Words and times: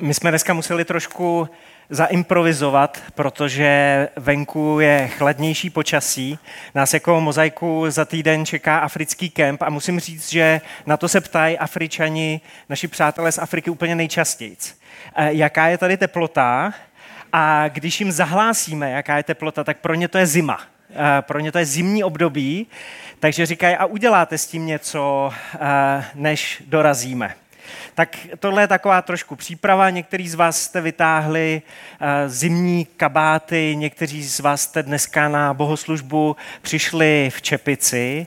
My 0.00 0.14
jsme 0.14 0.30
dneska 0.30 0.54
museli 0.54 0.84
trošku 0.84 1.48
zaimprovizovat, 1.90 3.02
protože 3.14 4.08
venku 4.16 4.80
je 4.80 5.08
chladnější 5.08 5.70
počasí. 5.70 6.38
Nás 6.74 6.94
jako 6.94 7.20
mozaiku 7.20 7.84
za 7.88 8.04
týden 8.04 8.46
čeká 8.46 8.78
africký 8.78 9.30
kemp 9.30 9.62
a 9.62 9.70
musím 9.70 10.00
říct, 10.00 10.30
že 10.30 10.60
na 10.86 10.96
to 10.96 11.08
se 11.08 11.20
ptají 11.20 11.58
Afričani, 11.58 12.40
naši 12.68 12.88
přátelé 12.88 13.32
z 13.32 13.38
Afriky 13.38 13.70
úplně 13.70 13.94
nejčastěji. 13.94 14.56
Eh, 15.16 15.32
jaká 15.32 15.66
je 15.66 15.78
tady 15.78 15.96
teplota? 15.96 16.72
A 17.32 17.68
když 17.68 18.00
jim 18.00 18.12
zahlásíme, 18.12 18.90
jaká 18.90 19.16
je 19.16 19.22
teplota, 19.22 19.64
tak 19.64 19.78
pro 19.78 19.94
ně 19.94 20.08
to 20.08 20.18
je 20.18 20.26
zima. 20.26 20.60
Eh, 20.90 21.22
pro 21.22 21.40
ně 21.40 21.52
to 21.52 21.58
je 21.58 21.66
zimní 21.66 22.04
období, 22.04 22.66
takže 23.20 23.46
říkají, 23.46 23.76
a 23.76 23.84
uděláte 23.86 24.38
s 24.38 24.46
tím 24.46 24.66
něco, 24.66 25.32
eh, 25.54 26.04
než 26.14 26.62
dorazíme. 26.66 27.34
Tak 27.94 28.16
tohle 28.38 28.62
je 28.62 28.68
taková 28.68 29.02
trošku 29.02 29.36
příprava. 29.36 29.90
Někteří 29.90 30.28
z 30.28 30.34
vás 30.34 30.62
jste 30.62 30.80
vytáhli 30.80 31.62
eh, 32.00 32.28
zimní 32.28 32.84
kabáty, 32.84 33.76
někteří 33.76 34.24
z 34.24 34.40
vás 34.40 34.62
jste 34.62 34.82
dneska 34.82 35.28
na 35.28 35.54
bohoslužbu 35.54 36.36
přišli 36.62 37.30
v 37.34 37.42
čepici. 37.42 38.26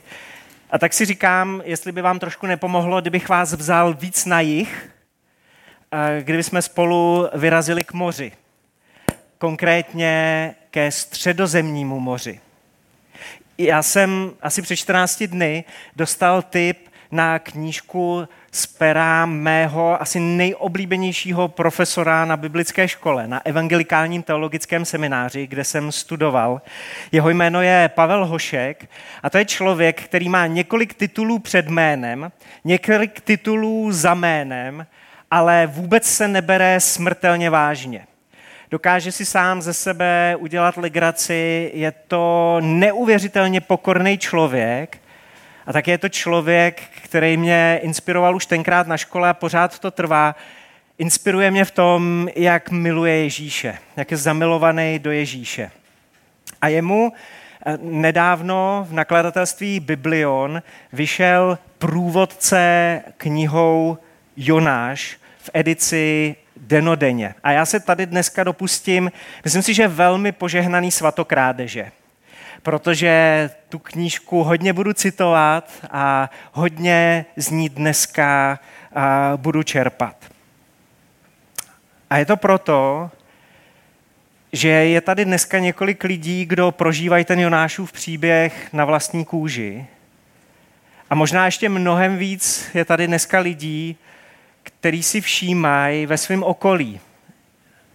A 0.71 0.77
tak 0.77 0.93
si 0.93 1.05
říkám, 1.05 1.61
jestli 1.65 1.91
by 1.91 2.01
vám 2.01 2.19
trošku 2.19 2.47
nepomohlo, 2.47 3.01
kdybych 3.01 3.29
vás 3.29 3.53
vzal 3.53 3.93
víc 3.93 4.25
na 4.25 4.41
jich, 4.41 4.89
kdyby 6.21 6.43
jsme 6.43 6.61
spolu 6.61 7.29
vyrazili 7.33 7.83
k 7.83 7.93
moři. 7.93 8.31
Konkrétně 9.37 10.55
ke 10.71 10.91
středozemnímu 10.91 11.99
moři. 11.99 12.39
Já 13.57 13.83
jsem 13.83 14.31
asi 14.41 14.61
před 14.61 14.75
14 14.75 15.23
dny 15.23 15.63
dostal 15.95 16.41
tip 16.41 16.89
na 17.11 17.39
knížku 17.39 18.27
z 18.51 18.65
pera 18.65 19.25
mého 19.25 20.01
asi 20.01 20.19
nejoblíbenějšího 20.19 21.47
profesora 21.47 22.25
na 22.25 22.37
biblické 22.37 22.87
škole, 22.87 23.27
na 23.27 23.45
evangelikálním 23.45 24.23
teologickém 24.23 24.85
semináři, 24.85 25.47
kde 25.47 25.63
jsem 25.63 25.91
studoval. 25.91 26.61
Jeho 27.11 27.29
jméno 27.29 27.61
je 27.61 27.89
Pavel 27.95 28.25
Hošek 28.25 28.89
a 29.23 29.29
to 29.29 29.37
je 29.37 29.45
člověk, 29.45 30.01
který 30.01 30.29
má 30.29 30.47
několik 30.47 30.93
titulů 30.93 31.39
před 31.39 31.67
jménem, 31.67 32.31
několik 32.63 33.21
titulů 33.21 33.91
za 33.91 34.13
jménem, 34.13 34.87
ale 35.31 35.67
vůbec 35.67 36.05
se 36.05 36.27
nebere 36.27 36.79
smrtelně 36.79 37.49
vážně 37.49 38.05
dokáže 38.71 39.11
si 39.11 39.25
sám 39.25 39.61
ze 39.61 39.73
sebe 39.73 40.35
udělat 40.39 40.77
legraci, 40.77 41.71
je 41.73 41.91
to 41.91 42.57
neuvěřitelně 42.61 43.61
pokorný 43.61 44.17
člověk 44.17 44.97
a 45.69 45.73
také 45.73 45.91
je 45.91 45.97
to 45.97 46.09
člověk, 46.09 46.81
který 47.03 47.37
mě 47.37 47.79
inspiroval 47.83 48.35
už 48.35 48.45
tenkrát 48.45 48.87
na 48.87 48.97
škole 48.97 49.29
a 49.29 49.33
pořád 49.33 49.79
to 49.79 49.91
trvá. 49.91 50.35
Inspiruje 50.97 51.51
mě 51.51 51.65
v 51.65 51.71
tom, 51.71 52.29
jak 52.35 52.71
miluje 52.71 53.23
Ježíše, 53.23 53.77
jak 53.95 54.11
je 54.11 54.17
zamilovaný 54.17 54.99
do 54.99 55.11
Ježíše. 55.11 55.71
A 56.61 56.67
jemu 56.67 57.13
eh, 57.65 57.77
nedávno 57.81 58.85
v 58.89 58.93
nakladatelství 58.93 59.79
Biblion 59.79 60.63
vyšel 60.93 61.57
průvodce 61.77 63.01
knihou 63.17 63.97
Jonáš 64.37 65.17
v 65.37 65.49
edici 65.53 66.35
denodenně. 66.57 67.35
A 67.43 67.51
já 67.51 67.65
se 67.65 67.79
tady 67.79 68.05
dneska 68.05 68.43
dopustím, 68.43 69.11
myslím 69.43 69.63
si, 69.63 69.73
že 69.73 69.87
velmi 69.87 70.31
požehnaný 70.31 70.91
svatokrádeže 70.91 71.91
protože 72.63 73.49
tu 73.69 73.79
knížku 73.79 74.43
hodně 74.43 74.73
budu 74.73 74.93
citovat 74.93 75.71
a 75.91 76.29
hodně 76.51 77.25
z 77.35 77.49
ní 77.49 77.69
dneska 77.69 78.59
budu 79.35 79.63
čerpat. 79.63 80.15
A 82.09 82.17
je 82.17 82.25
to 82.25 82.37
proto, 82.37 83.11
že 84.53 84.69
je 84.69 85.01
tady 85.01 85.25
dneska 85.25 85.59
několik 85.59 86.03
lidí, 86.03 86.45
kdo 86.45 86.71
prožívají 86.71 87.25
ten 87.25 87.39
Jonášův 87.39 87.91
příběh 87.91 88.73
na 88.73 88.85
vlastní 88.85 89.25
kůži. 89.25 89.85
A 91.09 91.15
možná 91.15 91.45
ještě 91.45 91.69
mnohem 91.69 92.17
víc 92.17 92.69
je 92.73 92.85
tady 92.85 93.07
dneska 93.07 93.39
lidí, 93.39 93.97
který 94.63 95.03
si 95.03 95.21
všímají 95.21 96.05
ve 96.05 96.17
svém 96.17 96.43
okolí 96.43 96.99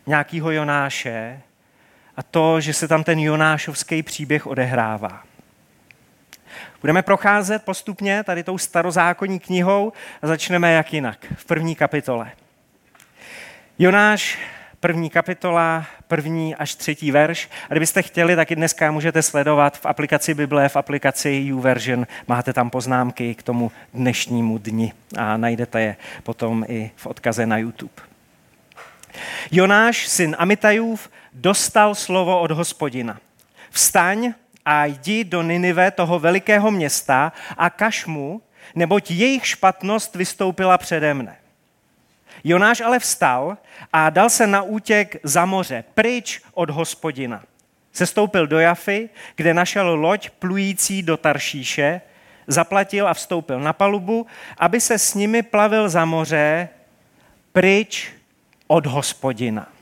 nějakého 0.07 0.51
Jonáše 0.51 1.41
a 2.17 2.23
to, 2.23 2.61
že 2.61 2.73
se 2.73 2.89
tam 2.89 3.05
ten 3.05 3.19
Jonášovský 3.19 4.03
příběh 4.03 4.47
odehrává. 4.47 5.23
Budeme 6.81 7.03
procházet 7.03 7.63
postupně 7.63 8.23
tady 8.25 8.43
tou 8.43 8.59
starozákonní 8.59 9.41
knihou 9.41 9.93
a 10.23 10.27
začneme 10.27 10.73
jak 10.73 10.93
jinak, 10.93 11.27
v 11.37 11.45
první 11.45 11.75
kapitole. 11.75 12.33
Jonáš, 13.79 14.39
první 14.81 15.11
kapitola, 15.11 15.87
první 16.09 16.55
až 16.55 16.75
třetí 16.75 17.11
verš. 17.11 17.49
A 17.71 17.73
kdybyste 17.73 18.03
chtěli, 18.03 18.37
tak 18.37 18.51
i 18.51 18.57
dneska 18.57 18.91
můžete 18.91 19.23
sledovat 19.23 19.79
v 19.79 19.87
aplikaci 19.87 20.35
Bible, 20.35 20.69
v 20.69 20.77
aplikaci 20.77 21.31
YouVersion. 21.31 22.07
Máte 22.29 22.53
tam 22.53 22.71
poznámky 22.71 23.35
k 23.35 23.43
tomu 23.43 23.73
dnešnímu 23.95 24.59
dni 24.59 24.93
a 25.17 25.37
najdete 25.37 25.81
je 25.81 25.97
potom 26.23 26.65
i 26.69 26.91
v 26.97 27.07
odkaze 27.07 27.47
na 27.47 27.59
YouTube. 27.59 28.03
Jonáš, 29.51 30.09
syn 30.09 30.37
Amitajův, 30.39 31.11
dostal 31.35 31.95
slovo 31.95 32.41
od 32.41 32.51
hospodina. 32.51 33.19
Vstaň 33.71 34.35
a 34.65 34.85
jdi 34.85 35.25
do 35.25 35.43
Ninive, 35.43 35.91
toho 35.91 36.19
velikého 36.19 36.71
města, 36.71 37.33
a 37.57 37.71
kaž 37.71 38.07
mu, 38.07 38.43
neboť 38.75 39.11
jejich 39.11 39.47
špatnost 39.47 40.15
vystoupila 40.15 40.79
přede 40.79 41.15
mne. 41.15 41.37
Jonáš 42.45 42.81
ale 42.81 42.99
vstal 42.99 43.59
a 43.93 44.11
dal 44.11 44.31
se 44.31 44.47
na 44.47 44.63
útěk 44.63 45.17
za 45.23 45.45
moře, 45.45 45.85
pryč 45.95 46.41
od 46.55 46.71
hospodina. 46.71 47.43
Sestoupil 47.93 48.47
do 48.47 48.59
Jafy, 48.59 49.11
kde 49.37 49.55
našel 49.55 49.95
loď 49.95 50.31
plující 50.31 51.03
do 51.03 51.17
Taršíše, 51.17 52.01
zaplatil 52.47 53.09
a 53.09 53.15
vstoupil 53.15 53.61
na 53.61 53.73
palubu, 53.73 54.27
aby 54.59 54.81
se 54.81 54.99
s 54.99 55.15
nimi 55.15 55.43
plavil 55.43 55.89
za 55.89 56.05
moře 56.05 56.69
pryč 57.53 58.13
od 58.67 58.87
hospodina. 58.87 59.74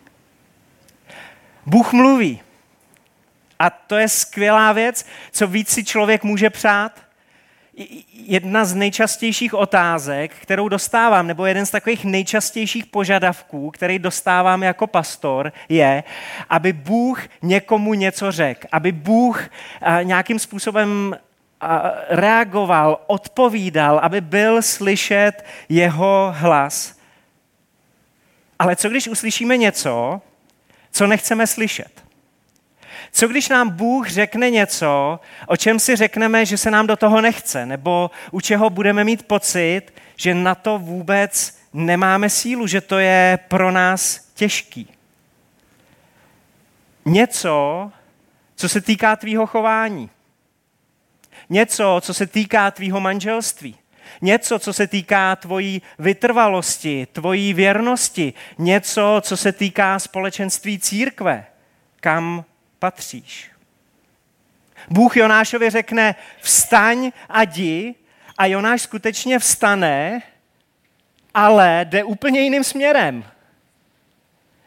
Bůh 1.66 1.92
mluví. 1.92 2.40
A 3.58 3.70
to 3.70 3.96
je 3.96 4.08
skvělá 4.08 4.72
věc, 4.72 5.06
co 5.30 5.46
víc 5.46 5.68
si 5.68 5.84
člověk 5.84 6.24
může 6.24 6.50
přát. 6.50 6.92
Jedna 8.12 8.64
z 8.64 8.74
nejčastějších 8.74 9.54
otázek, 9.54 10.34
kterou 10.34 10.68
dostávám, 10.68 11.26
nebo 11.26 11.46
jeden 11.46 11.66
z 11.66 11.70
takových 11.70 12.04
nejčastějších 12.04 12.86
požadavků, 12.86 13.70
který 13.70 13.98
dostávám 13.98 14.62
jako 14.62 14.86
pastor, 14.86 15.52
je, 15.68 16.04
aby 16.50 16.72
Bůh 16.72 17.22
někomu 17.42 17.94
něco 17.94 18.32
řekl, 18.32 18.66
aby 18.72 18.92
Bůh 18.92 19.48
nějakým 20.02 20.38
způsobem 20.38 21.16
reagoval, 22.08 23.00
odpovídal, 23.06 23.98
aby 23.98 24.20
byl 24.20 24.62
slyšet 24.62 25.44
jeho 25.68 26.34
hlas. 26.36 26.98
Ale 28.58 28.76
co 28.76 28.88
když 28.88 29.08
uslyšíme 29.08 29.56
něco, 29.56 30.20
co 30.92 31.06
nechceme 31.06 31.46
slyšet? 31.46 32.02
Co 33.12 33.28
když 33.28 33.48
nám 33.48 33.70
Bůh 33.70 34.08
řekne 34.08 34.50
něco, 34.50 35.20
o 35.46 35.56
čem 35.56 35.78
si 35.78 35.96
řekneme, 35.96 36.46
že 36.46 36.58
se 36.58 36.70
nám 36.70 36.86
do 36.86 36.96
toho 36.96 37.20
nechce, 37.20 37.66
nebo 37.66 38.10
u 38.30 38.40
čeho 38.40 38.70
budeme 38.70 39.04
mít 39.04 39.22
pocit, 39.26 39.82
že 40.16 40.34
na 40.34 40.54
to 40.54 40.78
vůbec 40.78 41.58
nemáme 41.72 42.30
sílu, 42.30 42.66
že 42.66 42.80
to 42.80 42.98
je 42.98 43.38
pro 43.48 43.70
nás 43.70 44.28
těžký? 44.34 44.88
Něco, 47.04 47.90
co 48.56 48.68
se 48.68 48.80
týká 48.80 49.16
tvýho 49.16 49.46
chování. 49.46 50.10
Něco, 51.50 52.00
co 52.00 52.14
se 52.14 52.26
týká 52.26 52.70
tvýho 52.70 53.00
manželství. 53.00 53.76
Něco, 54.20 54.58
co 54.58 54.72
se 54.72 54.86
týká 54.86 55.36
tvojí 55.36 55.82
vytrvalosti, 55.98 57.06
tvojí 57.12 57.54
věrnosti. 57.54 58.32
Něco, 58.58 59.20
co 59.20 59.36
se 59.36 59.52
týká 59.52 59.98
společenství 59.98 60.78
církve, 60.78 61.46
kam 62.00 62.44
patříš. 62.78 63.50
Bůh 64.90 65.16
Jonášovi 65.16 65.70
řekne, 65.70 66.14
vstaň 66.40 67.12
a 67.28 67.42
jdi 67.42 67.94
a 68.38 68.46
Jonáš 68.46 68.82
skutečně 68.82 69.38
vstane, 69.38 70.22
ale 71.34 71.86
jde 71.88 72.04
úplně 72.04 72.40
jiným 72.40 72.64
směrem. 72.64 73.24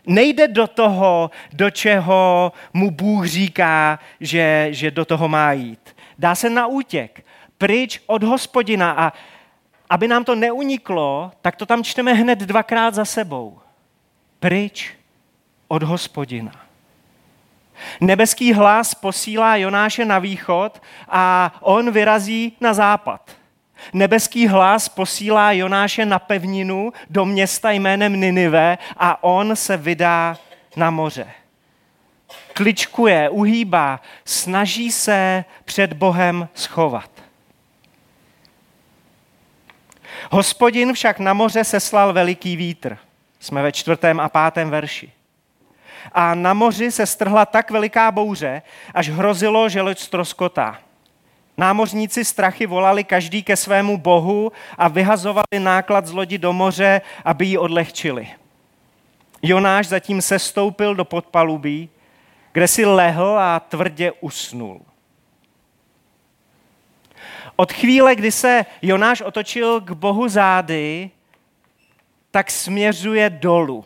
Nejde 0.07 0.47
do 0.47 0.67
toho, 0.67 1.31
do 1.53 1.69
čeho 1.69 2.51
mu 2.73 2.91
Bůh 2.91 3.25
říká, 3.25 3.99
že, 4.19 4.67
že 4.69 4.91
do 4.91 5.05
toho 5.05 5.27
má 5.27 5.51
jít. 5.51 5.95
Dá 6.19 6.35
se 6.35 6.49
na 6.49 6.67
útěk, 6.67 7.25
pryč 7.57 8.01
od 8.05 8.23
hospodina 8.23 8.91
a 8.91 9.13
aby 9.89 10.07
nám 10.07 10.23
to 10.23 10.35
neuniklo, 10.35 11.31
tak 11.41 11.55
to 11.55 11.65
tam 11.65 11.83
čteme 11.83 12.13
hned 12.13 12.39
dvakrát 12.39 12.93
za 12.93 13.05
sebou. 13.05 13.59
Pryč 14.39 14.93
od 15.67 15.83
hospodina. 15.83 16.51
Nebeský 18.01 18.53
hlas 18.53 18.95
posílá 18.95 19.55
Jonáše 19.55 20.05
na 20.05 20.19
východ 20.19 20.81
a 21.09 21.53
on 21.61 21.91
vyrazí 21.91 22.57
na 22.61 22.73
západ. 22.73 23.31
Nebeský 23.93 24.47
hlas 24.47 24.89
posílá 24.89 25.51
Jonáše 25.51 26.05
na 26.05 26.19
pevninu 26.19 26.93
do 27.09 27.25
města 27.25 27.71
jménem 27.71 28.19
Ninive 28.19 28.77
a 28.97 29.23
on 29.23 29.55
se 29.55 29.77
vydá 29.77 30.37
na 30.75 30.89
moře. 30.89 31.27
Kličkuje, 32.53 33.29
uhýbá, 33.29 33.99
snaží 34.25 34.91
se 34.91 35.45
před 35.65 35.93
Bohem 35.93 36.47
schovat. 36.53 37.14
Hospodin 40.31 40.93
však 40.93 41.19
na 41.19 41.33
moře 41.33 41.63
seslal 41.63 42.13
veliký 42.13 42.55
vítr. 42.55 42.97
Jsme 43.39 43.63
ve 43.63 43.71
čtvrtém 43.71 44.19
a 44.19 44.29
pátém 44.29 44.69
verši. 44.69 45.11
A 46.11 46.35
na 46.35 46.53
moři 46.53 46.91
se 46.91 47.05
strhla 47.05 47.45
tak 47.45 47.71
veliká 47.71 48.11
bouře, 48.11 48.61
až 48.93 49.09
hrozilo, 49.09 49.69
že 49.69 49.81
loď 49.81 49.99
stroskotá. 49.99 50.77
Námořníci 51.57 52.25
strachy 52.25 52.65
volali 52.65 53.03
každý 53.03 53.43
ke 53.43 53.55
svému 53.55 53.97
bohu 53.97 54.51
a 54.77 54.87
vyhazovali 54.87 55.59
náklad 55.59 56.05
z 56.05 56.11
lodi 56.11 56.37
do 56.37 56.53
moře, 56.53 57.01
aby 57.25 57.45
ji 57.45 57.57
odlehčili. 57.57 58.27
Jonáš 59.41 59.87
zatím 59.87 60.21
sestoupil 60.21 60.95
do 60.95 61.05
podpalubí, 61.05 61.89
kde 62.51 62.67
si 62.67 62.85
lehl 62.85 63.39
a 63.39 63.59
tvrdě 63.59 64.11
usnul. 64.11 64.81
Od 67.55 67.73
chvíle, 67.73 68.15
kdy 68.15 68.31
se 68.31 68.65
Jonáš 68.81 69.21
otočil 69.21 69.81
k 69.81 69.91
Bohu 69.91 70.27
zády, 70.27 71.09
tak 72.31 72.51
směřuje 72.51 73.29
dolů. 73.29 73.85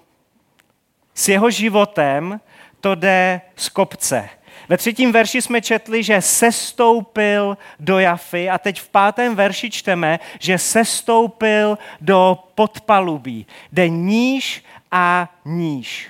S 1.13 1.29
jeho 1.29 1.49
životem 1.49 2.39
to 2.81 2.95
jde 2.95 3.41
z 3.55 3.69
kopce. 3.69 4.29
Ve 4.69 4.77
třetím 4.77 5.11
verši 5.11 5.41
jsme 5.41 5.61
četli, 5.61 6.03
že 6.03 6.21
sestoupil 6.21 7.57
do 7.79 7.99
Jafy 7.99 8.49
a 8.49 8.57
teď 8.57 8.81
v 8.81 8.89
pátém 8.89 9.35
verši 9.35 9.71
čteme, 9.71 10.19
že 10.39 10.57
sestoupil 10.57 11.77
do 12.01 12.43
podpalubí. 12.55 13.47
Jde 13.71 13.89
níž 13.89 14.63
a 14.91 15.35
níž. 15.45 16.09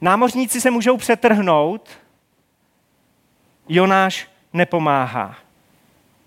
Námořníci 0.00 0.60
se 0.60 0.70
můžou 0.70 0.96
přetrhnout, 0.96 1.90
Jonáš 3.68 4.28
nepomáhá. 4.52 5.36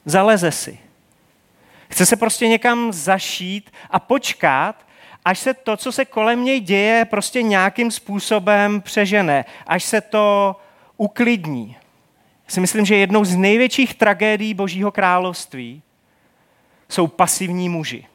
Zaleze 0.06 0.52
si. 0.52 0.80
Chce 1.90 2.06
se 2.06 2.16
prostě 2.16 2.48
někam 2.48 2.94
zašít 2.94 3.72
a 3.90 4.00
počkat, 4.00 4.86
až 5.26 5.40
se 5.40 5.54
to, 5.54 5.78
co 5.78 5.92
se 5.92 6.06
kolem 6.06 6.46
něj 6.46 6.60
děje, 6.60 7.06
prostě 7.06 7.42
nějakým 7.42 7.92
způsobem 7.92 8.82
přežene, 8.82 9.46
až 9.68 9.84
se 9.84 10.02
to 10.02 10.56
uklidní. 10.98 11.78
Já 12.46 12.54
si 12.54 12.60
myslím, 12.60 12.86
že 12.86 12.96
jednou 12.96 13.26
z 13.26 13.36
největších 13.36 13.94
tragédií 13.94 14.54
Božího 14.54 14.92
království 14.92 15.82
jsou 16.90 17.08
pasivní 17.08 17.70
muži. 17.70 18.08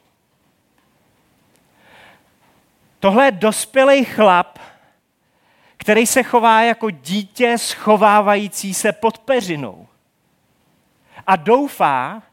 Tohle 2.99 3.25
je 3.25 3.31
dospělý 3.31 4.05
chlap, 4.05 4.59
který 5.77 6.07
se 6.07 6.23
chová 6.23 6.61
jako 6.61 6.89
dítě 6.89 7.57
schovávající 7.57 8.73
se 8.73 8.91
pod 8.91 9.17
peřinou. 9.17 9.87
A 11.27 11.35
doufá, 11.35 12.23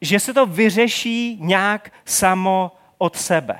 že 0.00 0.20
se 0.20 0.34
to 0.34 0.46
vyřeší 0.46 1.38
nějak 1.40 1.92
samo 2.04 2.72
od 2.98 3.16
sebe. 3.16 3.58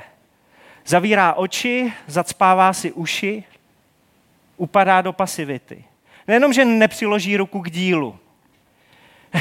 Zavírá 0.87 1.35
oči, 1.35 1.93
zacpává 2.06 2.73
si 2.73 2.93
uši, 2.93 3.45
upadá 4.56 5.01
do 5.01 5.12
pasivity. 5.12 5.85
Nejenom, 6.29 6.53
že 6.53 6.65
nepřiloží 6.65 7.37
ruku 7.37 7.61
k 7.61 7.71
dílu. 7.71 8.19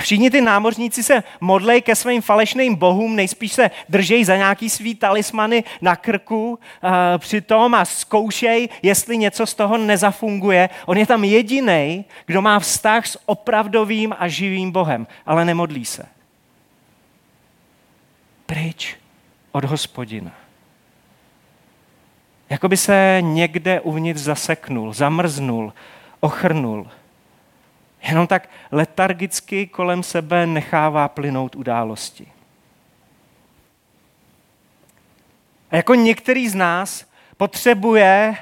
Všichni 0.01 0.31
ty 0.31 0.41
námořníci 0.41 1.03
se 1.03 1.23
modlej 1.41 1.81
ke 1.81 1.95
svým 1.95 2.21
falešným 2.21 2.75
bohům, 2.75 3.15
nejspíš 3.15 3.53
se 3.53 3.71
držej 3.89 4.25
za 4.25 4.35
nějaký 4.35 4.69
svý 4.69 4.95
talismany 4.95 5.63
na 5.81 5.95
krku 5.95 6.49
uh, 6.49 6.89
přitom 7.17 7.75
a 7.75 7.85
zkoušej, 7.85 8.69
jestli 8.81 9.17
něco 9.17 9.45
z 9.45 9.53
toho 9.53 9.77
nezafunguje. 9.77 10.69
On 10.85 10.97
je 10.97 11.05
tam 11.05 11.23
jediný, 11.23 12.05
kdo 12.25 12.41
má 12.41 12.59
vztah 12.59 13.07
s 13.07 13.19
opravdovým 13.25 14.15
a 14.19 14.27
živým 14.27 14.71
Bohem, 14.71 15.07
ale 15.25 15.45
nemodlí 15.45 15.85
se. 15.85 16.05
Pryč 18.45 18.95
od 19.51 19.63
hospodina. 19.63 20.31
Jakoby 22.49 22.77
se 22.77 23.17
někde 23.21 23.81
uvnitř 23.81 24.21
zaseknul, 24.21 24.93
zamrznul, 24.93 25.73
ochrnul. 26.19 26.87
Jenom 28.07 28.27
tak 28.27 28.49
letargicky 28.71 29.67
kolem 29.67 30.03
sebe 30.03 30.45
nechává 30.45 31.07
plynout 31.07 31.55
události. 31.55 32.31
A 35.71 35.75
jako 35.75 35.95
některý 35.95 36.49
z 36.49 36.55
nás 36.55 37.05
potřebuje, 37.37 38.35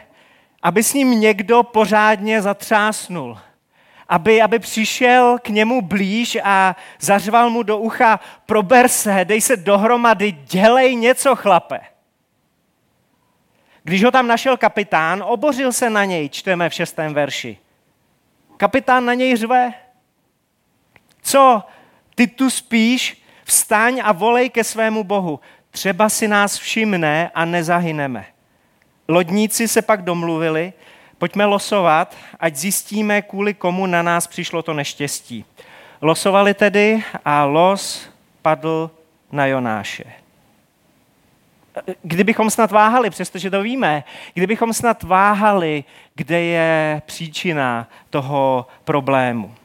aby 0.64 0.84
s 0.84 0.94
ním 0.94 1.20
někdo 1.20 1.64
pořádně 1.64 2.42
zatřásnul. 2.42 3.38
Aby, 4.10 4.42
aby 4.42 4.60
přišel 4.60 5.40
k 5.42 5.50
němu 5.50 5.82
blíž 5.82 6.38
a 6.44 6.76
zařval 7.00 7.50
mu 7.50 7.64
do 7.64 7.78
ucha, 7.78 8.20
prober 8.46 8.88
se, 8.88 9.26
dej 9.26 9.42
se 9.42 9.58
dohromady, 9.58 10.32
dělej 10.32 10.96
něco, 10.96 11.36
chlape. 11.36 11.80
Když 13.84 14.04
ho 14.04 14.12
tam 14.12 14.28
našel 14.28 14.58
kapitán, 14.58 15.24
obořil 15.28 15.74
se 15.74 15.90
na 15.90 16.06
něj, 16.06 16.30
čteme 16.30 16.70
v 16.70 16.74
šestém 16.74 17.14
verši. 17.14 17.58
Kapitán 18.62 19.06
na 19.06 19.14
něj 19.14 19.36
řve. 19.36 19.74
Co? 21.22 21.64
Ty 22.16 22.28
tu 22.28 22.50
spíš? 22.50 23.24
Vstaň 23.44 24.02
a 24.04 24.12
volej 24.12 24.50
ke 24.50 24.64
svému 24.64 25.04
bohu. 25.04 25.40
Třeba 25.72 26.10
si 26.10 26.28
nás 26.28 26.58
všimne 26.58 27.32
a 27.34 27.46
nezahyneme. 27.46 28.26
Lodníci 29.08 29.68
se 29.68 29.82
pak 29.82 30.02
domluvili, 30.02 30.74
pojďme 31.18 31.46
losovat, 31.46 32.18
ať 32.40 32.56
zjistíme, 32.56 33.22
kvůli 33.22 33.54
komu 33.54 33.86
na 33.86 34.02
nás 34.02 34.28
přišlo 34.28 34.62
to 34.62 34.74
neštěstí. 34.74 35.46
Losovali 36.02 36.54
tedy 36.54 37.04
a 37.26 37.44
los 37.46 38.10
padl 38.42 38.92
na 39.32 39.46
Jonáše. 39.46 40.04
Kdybychom 42.02 42.50
snad 42.50 42.72
váhali, 42.72 43.10
přestože 43.10 43.50
to 43.50 43.62
víme, 43.62 44.04
kdybychom 44.34 44.74
snad 44.74 45.04
váhali, 45.04 45.84
kde 46.16 46.42
je 46.42 47.02
příčina 47.06 47.88
toho 48.10 48.68
problému. 48.84 49.56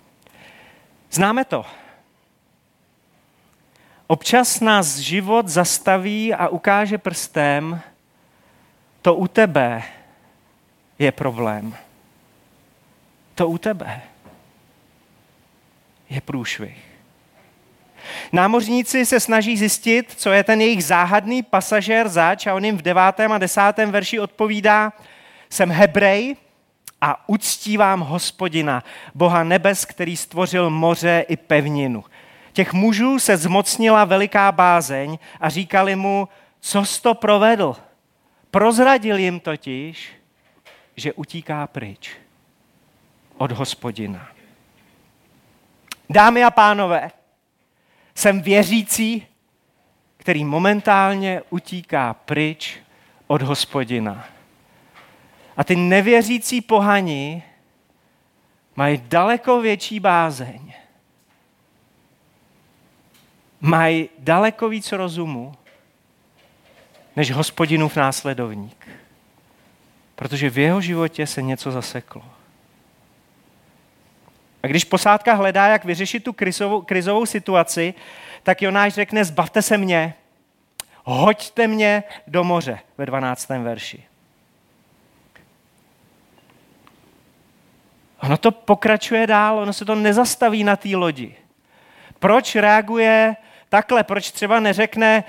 Známe 1.10 1.44
to. 1.44 1.64
Občas 4.06 4.60
nás 4.60 4.96
život 4.96 5.48
zastaví 5.48 6.34
a 6.34 6.48
ukáže 6.48 6.98
prstem, 6.98 7.80
to 9.02 9.14
u 9.14 9.26
tebe 9.28 9.82
je 10.98 11.12
problém. 11.12 11.76
To 13.34 13.48
u 13.48 13.58
tebe 13.58 14.02
je 16.10 16.20
průšvih. 16.20 16.95
Námořníci 18.32 19.06
se 19.06 19.20
snaží 19.20 19.56
zjistit, 19.56 20.12
co 20.16 20.32
je 20.32 20.44
ten 20.44 20.60
jejich 20.60 20.84
záhadný 20.84 21.42
pasažér 21.42 22.08
zač 22.08 22.46
a 22.46 22.54
on 22.54 22.64
jim 22.64 22.78
v 22.78 22.82
devátém 22.82 23.32
a 23.32 23.38
desátém 23.38 23.92
verši 23.92 24.20
odpovídá, 24.20 24.92
jsem 25.50 25.70
Hebrej 25.70 26.36
a 27.00 27.28
uctívám 27.28 28.00
hospodina, 28.00 28.84
Boha 29.14 29.44
nebes, 29.44 29.84
který 29.84 30.16
stvořil 30.16 30.70
moře 30.70 31.24
i 31.28 31.36
pevninu. 31.36 32.04
Těch 32.52 32.72
mužů 32.72 33.18
se 33.18 33.36
zmocnila 33.36 34.04
veliká 34.04 34.52
bázeň 34.52 35.18
a 35.40 35.48
říkali 35.48 35.96
mu, 35.96 36.28
co 36.60 36.84
jsi 36.84 37.02
to 37.02 37.14
provedl. 37.14 37.76
Prozradil 38.50 39.18
jim 39.18 39.40
totiž, 39.40 40.08
že 40.96 41.12
utíká 41.12 41.66
pryč 41.66 42.10
od 43.38 43.52
hospodina. 43.52 44.28
Dámy 46.10 46.44
a 46.44 46.50
pánové, 46.50 47.10
jsem 48.16 48.42
věřící, 48.42 49.26
který 50.16 50.44
momentálně 50.44 51.42
utíká 51.50 52.14
pryč 52.14 52.78
od 53.26 53.42
hospodina. 53.42 54.24
A 55.56 55.64
ty 55.64 55.76
nevěřící 55.76 56.60
pohani 56.60 57.42
mají 58.76 59.02
daleko 59.08 59.60
větší 59.60 60.00
bázeň. 60.00 60.72
Mají 63.60 64.08
daleko 64.18 64.68
víc 64.68 64.92
rozumu 64.92 65.54
než 67.16 67.30
hospodinův 67.30 67.96
následovník. 67.96 68.88
Protože 70.14 70.50
v 70.50 70.58
jeho 70.58 70.80
životě 70.80 71.26
se 71.26 71.42
něco 71.42 71.72
zaseklo. 71.72 72.35
A 74.66 74.68
když 74.68 74.84
posádka 74.84 75.34
hledá, 75.34 75.66
jak 75.66 75.84
vyřešit 75.84 76.24
tu 76.24 76.32
krizovou, 76.32 76.82
krizovou 76.82 77.26
situaci, 77.26 77.94
tak 78.42 78.62
Jonáš 78.62 78.94
řekne, 78.94 79.24
zbavte 79.24 79.62
se 79.62 79.78
mě, 79.78 80.14
hoďte 81.04 81.66
mě 81.66 82.02
do 82.26 82.44
moře 82.44 82.78
ve 82.98 83.06
12. 83.06 83.48
verši. 83.48 84.04
Ono 88.22 88.36
to 88.36 88.50
pokračuje 88.50 89.26
dál, 89.26 89.58
ono 89.58 89.72
se 89.72 89.84
to 89.84 89.94
nezastaví 89.94 90.64
na 90.64 90.76
té 90.76 90.96
lodi. 90.96 91.34
Proč 92.18 92.56
reaguje 92.56 93.36
takhle, 93.68 94.04
proč 94.04 94.30
třeba 94.30 94.60
neřekne, 94.60 95.24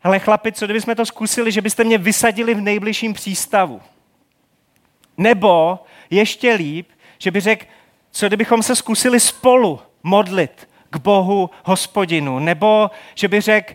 hele 0.00 0.18
chlapi, 0.18 0.52
co 0.52 0.66
kdybychom 0.66 0.94
to 0.94 1.06
zkusili, 1.06 1.52
že 1.52 1.60
byste 1.60 1.84
mě 1.84 1.98
vysadili 1.98 2.54
v 2.54 2.60
nejbližším 2.60 3.14
přístavu? 3.14 3.82
Nebo 5.16 5.78
ještě 6.10 6.52
líp, 6.52 6.88
že 7.18 7.30
by 7.30 7.40
řekl, 7.40 7.66
co 8.16 8.26
kdybychom 8.26 8.62
se 8.62 8.76
zkusili 8.76 9.20
spolu 9.20 9.80
modlit 10.02 10.68
k 10.90 10.96
Bohu 10.96 11.50
hospodinu? 11.64 12.38
Nebo 12.38 12.90
že 13.14 13.28
by 13.28 13.40
řekl, 13.40 13.74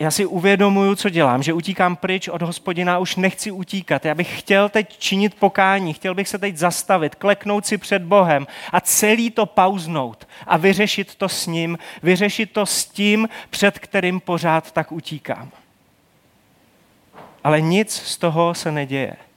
já 0.00 0.10
si 0.10 0.26
uvědomuju, 0.26 0.94
co 0.94 1.08
dělám, 1.08 1.42
že 1.42 1.52
utíkám 1.52 1.96
pryč 1.96 2.28
od 2.28 2.42
hospodina, 2.42 2.98
už 2.98 3.16
nechci 3.16 3.50
utíkat. 3.50 4.04
Já 4.04 4.14
bych 4.14 4.38
chtěl 4.38 4.68
teď 4.68 4.98
činit 4.98 5.34
pokání, 5.34 5.92
chtěl 5.92 6.14
bych 6.14 6.28
se 6.28 6.38
teď 6.38 6.56
zastavit, 6.56 7.14
kleknout 7.14 7.66
si 7.66 7.78
před 7.78 8.02
Bohem 8.02 8.46
a 8.72 8.80
celý 8.80 9.30
to 9.30 9.46
pauznout 9.46 10.28
a 10.46 10.56
vyřešit 10.56 11.14
to 11.14 11.28
s 11.28 11.46
ním, 11.46 11.78
vyřešit 12.02 12.52
to 12.52 12.66
s 12.66 12.84
tím, 12.84 13.28
před 13.50 13.78
kterým 13.78 14.20
pořád 14.20 14.72
tak 14.72 14.92
utíkám. 14.92 15.50
Ale 17.44 17.60
nic 17.60 17.92
z 17.92 18.16
toho 18.16 18.54
se 18.54 18.72
neděje. 18.72 19.27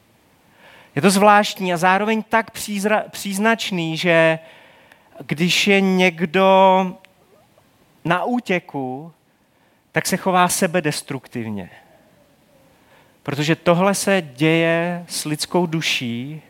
Je 0.95 1.01
to 1.01 1.09
zvláštní 1.09 1.73
a 1.73 1.77
zároveň 1.77 2.23
tak 2.23 2.51
přízra, 2.51 3.03
příznačný, 3.09 3.97
že 3.97 4.39
když 5.25 5.67
je 5.67 5.81
někdo 5.81 6.87
na 8.05 8.23
útěku, 8.23 9.11
tak 9.91 10.07
se 10.07 10.17
chová 10.17 10.47
sebedestruktivně. 10.47 11.69
Protože 13.23 13.55
tohle 13.55 13.95
se 13.95 14.23
děje 14.35 15.05
s 15.07 15.25
lidskou 15.25 15.65
duší, 15.65 16.41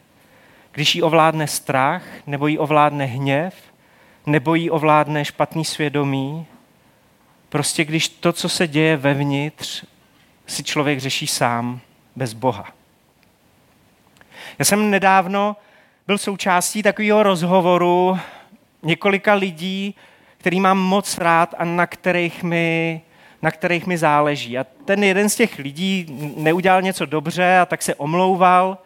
když 0.71 0.95
jí 0.95 1.01
ovládne 1.01 1.48
strach, 1.48 2.03
nebo 2.27 2.48
jí 2.48 2.57
ovládne 2.57 3.05
hněv, 3.05 3.55
nebo 4.25 4.55
jí 4.55 4.69
ovládne 4.69 5.25
špatný 5.25 5.65
svědomí. 5.65 6.45
Prostě 7.50 7.86
když 7.86 8.10
to, 8.10 8.33
co 8.33 8.50
se 8.50 8.67
děje 8.67 8.98
vevnitř, 8.98 9.86
si 10.48 10.63
člověk 10.63 11.00
řeší 11.00 11.27
sám, 11.27 11.79
bez 12.15 12.33
Boha. 12.33 12.80
Já 14.61 14.65
jsem 14.65 14.89
nedávno 14.89 15.55
byl 16.07 16.17
součástí 16.17 16.83
takového 16.83 17.23
rozhovoru 17.23 18.19
několika 18.83 19.33
lidí, 19.33 19.95
který 20.37 20.59
mám 20.59 20.77
moc 20.77 21.17
rád 21.17 21.55
a 21.57 21.65
na 21.65 21.87
kterých 21.87 22.43
mi 22.43 23.01
na 23.41 23.51
kterých 23.51 23.87
mi 23.87 23.97
záleží. 23.97 24.57
A 24.57 24.65
ten 24.85 25.03
jeden 25.03 25.29
z 25.29 25.35
těch 25.35 25.59
lidí 25.59 26.05
neudělal 26.37 26.81
něco 26.81 27.05
dobře 27.05 27.59
a 27.59 27.65
tak 27.65 27.81
se 27.81 27.95
omlouval. 27.95 28.77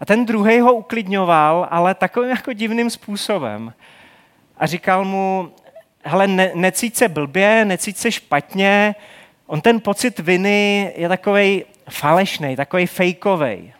A 0.00 0.04
ten 0.04 0.26
druhý 0.26 0.60
ho 0.60 0.74
uklidňoval, 0.74 1.68
ale 1.70 1.94
takovým 1.94 2.30
jako 2.30 2.52
divným 2.52 2.90
způsobem. 2.90 3.72
A 4.58 4.66
říkal 4.66 5.04
mu, 5.04 5.52
hele, 6.04 6.26
ne, 6.26 6.50
necít 6.54 6.96
se 6.96 7.08
blbě, 7.08 7.64
necít 7.64 7.98
se 7.98 8.12
špatně, 8.12 8.94
on 9.46 9.60
ten 9.60 9.80
pocit 9.80 10.18
viny 10.18 10.92
je 10.96 11.08
takový 11.08 11.64
falešný, 11.90 12.56
takový 12.56 12.86
fejkový. 12.86 13.73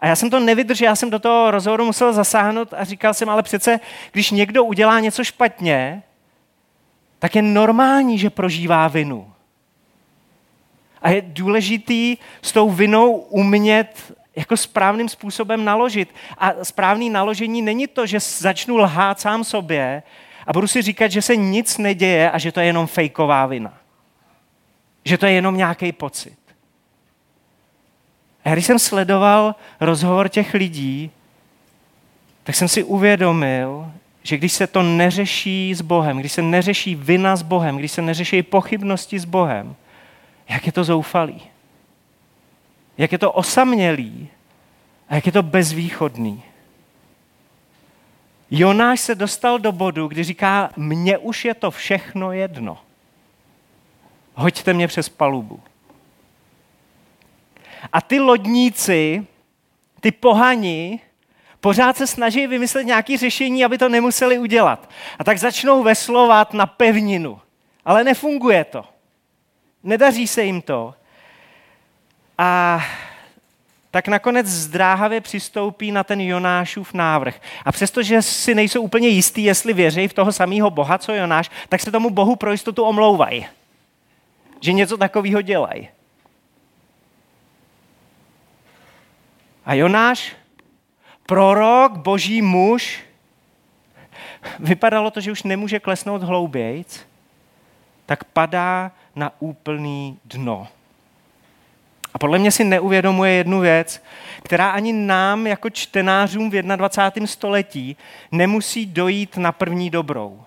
A 0.00 0.06
já 0.06 0.16
jsem 0.16 0.30
to 0.30 0.40
nevydržel, 0.40 0.86
já 0.86 0.96
jsem 0.96 1.10
do 1.10 1.18
toho 1.18 1.50
rozhovoru 1.50 1.84
musel 1.84 2.12
zasáhnout 2.12 2.74
a 2.74 2.84
říkal 2.84 3.14
jsem, 3.14 3.28
ale 3.28 3.42
přece, 3.42 3.80
když 4.12 4.30
někdo 4.30 4.64
udělá 4.64 5.00
něco 5.00 5.24
špatně, 5.24 6.02
tak 7.18 7.34
je 7.34 7.42
normální, 7.42 8.18
že 8.18 8.30
prožívá 8.30 8.88
vinu. 8.88 9.32
A 11.02 11.10
je 11.10 11.22
důležitý 11.26 12.16
s 12.42 12.52
tou 12.52 12.70
vinou 12.70 13.12
umět 13.12 14.14
jako 14.36 14.56
správným 14.56 15.08
způsobem 15.08 15.64
naložit. 15.64 16.14
A 16.38 16.52
správný 16.62 17.10
naložení 17.10 17.62
není 17.62 17.86
to, 17.86 18.06
že 18.06 18.20
začnu 18.20 18.76
lhát 18.76 19.20
sám 19.20 19.44
sobě 19.44 20.02
a 20.46 20.52
budu 20.52 20.66
si 20.66 20.82
říkat, 20.82 21.08
že 21.08 21.22
se 21.22 21.36
nic 21.36 21.78
neděje 21.78 22.30
a 22.30 22.38
že 22.38 22.52
to 22.52 22.60
je 22.60 22.66
jenom 22.66 22.86
fejková 22.86 23.46
vina. 23.46 23.78
Že 25.04 25.18
to 25.18 25.26
je 25.26 25.32
jenom 25.32 25.56
nějaký 25.56 25.92
pocit. 25.92 26.37
A 28.48 28.52
když 28.52 28.66
jsem 28.66 28.78
sledoval 28.78 29.54
rozhovor 29.80 30.28
těch 30.28 30.54
lidí, 30.54 31.10
tak 32.44 32.54
jsem 32.54 32.68
si 32.68 32.84
uvědomil, 32.84 33.92
že 34.22 34.36
když 34.36 34.52
se 34.52 34.66
to 34.66 34.82
neřeší 34.82 35.74
s 35.74 35.80
Bohem, 35.80 36.18
když 36.18 36.32
se 36.32 36.42
neřeší 36.42 36.94
vina 36.94 37.36
s 37.36 37.42
Bohem, 37.42 37.76
když 37.76 37.92
se 37.92 38.02
neřeší 38.02 38.42
pochybnosti 38.42 39.18
s 39.18 39.24
Bohem, 39.24 39.76
jak 40.48 40.66
je 40.66 40.72
to 40.72 40.84
zoufalý. 40.84 41.42
Jak 42.98 43.12
je 43.12 43.18
to 43.18 43.32
osamělý 43.32 44.28
a 45.08 45.14
jak 45.14 45.26
je 45.26 45.32
to 45.32 45.42
bezvýchodný. 45.42 46.42
Jonáš 48.50 49.00
se 49.00 49.14
dostal 49.14 49.58
do 49.58 49.72
bodu, 49.72 50.08
kdy 50.08 50.24
říká, 50.24 50.70
mně 50.76 51.18
už 51.18 51.44
je 51.44 51.54
to 51.54 51.70
všechno 51.70 52.32
jedno. 52.32 52.78
Hoďte 54.34 54.74
mě 54.74 54.88
přes 54.88 55.08
palubu. 55.08 55.60
A 57.92 58.00
ty 58.00 58.20
lodníci, 58.20 59.26
ty 60.00 60.10
pohani, 60.10 61.00
pořád 61.60 61.96
se 61.96 62.06
snaží 62.06 62.46
vymyslet 62.46 62.84
nějaké 62.84 63.16
řešení, 63.16 63.64
aby 63.64 63.78
to 63.78 63.88
nemuseli 63.88 64.38
udělat. 64.38 64.90
A 65.18 65.24
tak 65.24 65.38
začnou 65.38 65.82
veslovat 65.82 66.54
na 66.54 66.66
pevninu. 66.66 67.40
Ale 67.84 68.04
nefunguje 68.04 68.64
to. 68.64 68.84
Nedaří 69.82 70.26
se 70.26 70.44
jim 70.44 70.62
to. 70.62 70.94
A 72.38 72.80
tak 73.90 74.08
nakonec 74.08 74.46
zdráhavě 74.46 75.20
přistoupí 75.20 75.92
na 75.92 76.04
ten 76.04 76.20
Jonášův 76.20 76.94
návrh. 76.94 77.40
A 77.64 77.72
přestože 77.72 78.22
si 78.22 78.54
nejsou 78.54 78.82
úplně 78.82 79.08
jistý, 79.08 79.44
jestli 79.44 79.72
věří 79.72 80.08
v 80.08 80.12
toho 80.12 80.32
samého 80.32 80.70
Boha, 80.70 80.98
co 80.98 81.12
Jonáš, 81.12 81.50
tak 81.68 81.80
se 81.80 81.90
tomu 81.90 82.10
Bohu 82.10 82.36
pro 82.36 82.52
jistotu 82.52 82.84
omlouvají. 82.84 83.46
Že 84.60 84.72
něco 84.72 84.96
takového 84.96 85.42
dělají. 85.42 85.88
A 89.68 89.74
Jonáš, 89.74 90.32
prorok, 91.26 91.92
boží 91.92 92.42
muž, 92.42 93.04
vypadalo 94.58 95.10
to, 95.10 95.20
že 95.20 95.32
už 95.32 95.42
nemůže 95.42 95.80
klesnout 95.80 96.22
hloubějc, 96.22 97.06
tak 98.06 98.24
padá 98.24 98.90
na 99.16 99.32
úplný 99.40 100.18
dno. 100.24 100.68
A 102.14 102.18
podle 102.18 102.38
mě 102.38 102.50
si 102.50 102.64
neuvědomuje 102.64 103.32
jednu 103.32 103.60
věc, 103.60 104.04
která 104.42 104.70
ani 104.70 104.92
nám 104.92 105.46
jako 105.46 105.70
čtenářům 105.70 106.50
v 106.50 106.62
21. 106.62 107.26
století 107.26 107.96
nemusí 108.32 108.86
dojít 108.86 109.36
na 109.36 109.52
první 109.52 109.90
dobrou. 109.90 110.44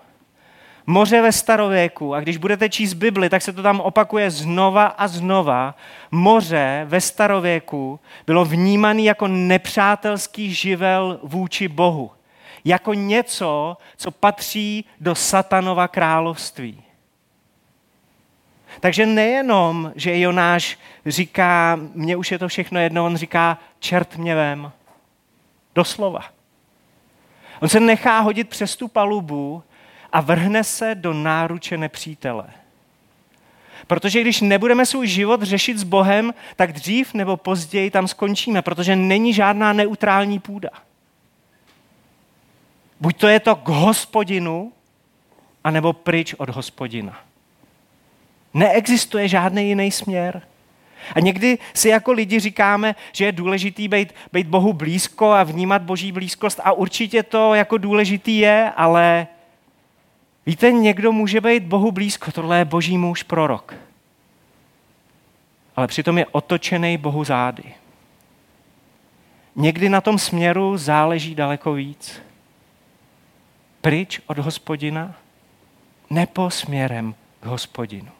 Moře 0.86 1.22
ve 1.22 1.32
starověku, 1.32 2.14
a 2.14 2.20
když 2.20 2.36
budete 2.36 2.68
číst 2.68 2.94
Bibli, 2.94 3.28
tak 3.28 3.42
se 3.42 3.52
to 3.52 3.62
tam 3.62 3.80
opakuje 3.80 4.30
znova 4.30 4.86
a 4.86 5.08
znova. 5.08 5.74
Moře 6.10 6.84
ve 6.88 7.00
starověku 7.00 8.00
bylo 8.26 8.44
vnímaný 8.44 9.04
jako 9.04 9.28
nepřátelský 9.28 10.54
živel 10.54 11.20
vůči 11.22 11.68
Bohu. 11.68 12.10
Jako 12.64 12.94
něco, 12.94 13.76
co 13.96 14.10
patří 14.10 14.84
do 15.00 15.14
satanova 15.14 15.88
království. 15.88 16.82
Takže 18.80 19.06
nejenom, 19.06 19.92
že 19.96 20.18
Jonáš 20.18 20.78
říká, 21.06 21.78
mně 21.94 22.16
už 22.16 22.30
je 22.30 22.38
to 22.38 22.48
všechno 22.48 22.80
jedno, 22.80 23.04
on 23.04 23.16
říká, 23.16 23.58
čert 23.78 24.16
mě 24.16 24.34
vem. 24.34 24.72
Doslova. 25.74 26.20
On 27.60 27.68
se 27.68 27.80
nechá 27.80 28.20
hodit 28.20 28.48
přes 28.48 28.76
tu 28.76 28.88
palubu 28.88 29.62
a 30.12 30.20
vrhne 30.20 30.64
se 30.64 30.94
do 30.94 31.12
náruče 31.12 31.78
nepřítele. 31.78 32.44
Protože 33.86 34.20
když 34.20 34.40
nebudeme 34.40 34.86
svůj 34.86 35.06
život 35.06 35.42
řešit 35.42 35.78
s 35.78 35.82
Bohem, 35.82 36.34
tak 36.56 36.72
dřív 36.72 37.14
nebo 37.14 37.36
později 37.36 37.90
tam 37.90 38.08
skončíme, 38.08 38.62
protože 38.62 38.96
není 38.96 39.34
žádná 39.34 39.72
neutrální 39.72 40.38
půda. 40.38 40.70
Buď 43.00 43.16
to 43.16 43.28
je 43.28 43.40
to 43.40 43.56
k 43.56 43.68
hospodinu, 43.68 44.72
anebo 45.64 45.92
pryč 45.92 46.34
od 46.34 46.48
hospodina. 46.48 47.20
Neexistuje 48.54 49.28
žádný 49.28 49.68
jiný 49.68 49.90
směr. 49.90 50.42
A 51.14 51.20
někdy 51.20 51.58
si 51.74 51.88
jako 51.88 52.12
lidi 52.12 52.40
říkáme, 52.40 52.94
že 53.12 53.24
je 53.24 53.32
důležitý 53.32 53.88
být, 53.88 54.14
být 54.32 54.46
Bohu 54.46 54.72
blízko 54.72 55.30
a 55.30 55.42
vnímat 55.42 55.82
Boží 55.82 56.12
blízkost 56.12 56.60
a 56.64 56.72
určitě 56.72 57.22
to 57.22 57.54
jako 57.54 57.78
důležitý 57.78 58.38
je, 58.38 58.72
ale 58.76 59.26
víte, 60.46 60.72
někdo 60.72 61.12
může 61.12 61.40
být 61.40 61.62
Bohu 61.62 61.92
blízko, 61.92 62.32
tohle 62.32 62.58
je 62.58 62.64
Boží 62.64 62.98
muž 62.98 63.22
prorok. 63.22 63.74
Ale 65.76 65.86
přitom 65.86 66.18
je 66.18 66.26
otočený 66.26 66.98
Bohu 66.98 67.24
zády. 67.24 67.74
Někdy 69.56 69.88
na 69.88 70.00
tom 70.00 70.18
směru 70.18 70.76
záleží 70.76 71.34
daleko 71.34 71.72
víc. 71.72 72.22
Pryč 73.80 74.20
od 74.26 74.38
hospodina, 74.38 75.14
nebo 76.10 76.50
směrem 76.50 77.14
k 77.40 77.46
hospodinu. 77.46 78.10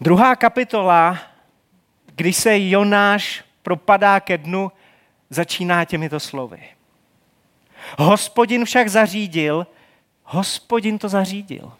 Druhá 0.00 0.36
kapitola, 0.36 1.18
když 2.06 2.36
se 2.36 2.68
Jonáš 2.68 3.44
propadá 3.62 4.20
ke 4.20 4.38
dnu, 4.38 4.72
začíná 5.30 5.84
těmito 5.84 6.20
slovy. 6.20 6.75
Hospodin 7.98 8.64
však 8.64 8.88
zařídil, 8.88 9.66
hospodin 10.24 10.98
to 10.98 11.08
zařídil. 11.08 11.72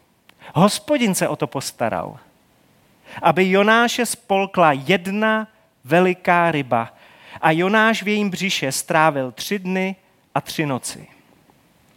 Hospodin 0.53 1.15
se 1.15 1.27
o 1.27 1.35
to 1.35 1.47
postaral. 1.47 2.19
Aby 3.21 3.49
Jonáše 3.49 4.05
spolkla 4.05 4.71
jedna 4.71 5.47
veliká 5.83 6.51
ryba 6.51 6.93
a 7.41 7.51
Jonáš 7.51 8.03
v 8.03 8.07
jejím 8.07 8.29
břiše 8.29 8.71
strávil 8.71 9.31
tři 9.31 9.59
dny 9.59 9.95
a 10.35 10.41
tři 10.41 10.65
noci. 10.65 11.07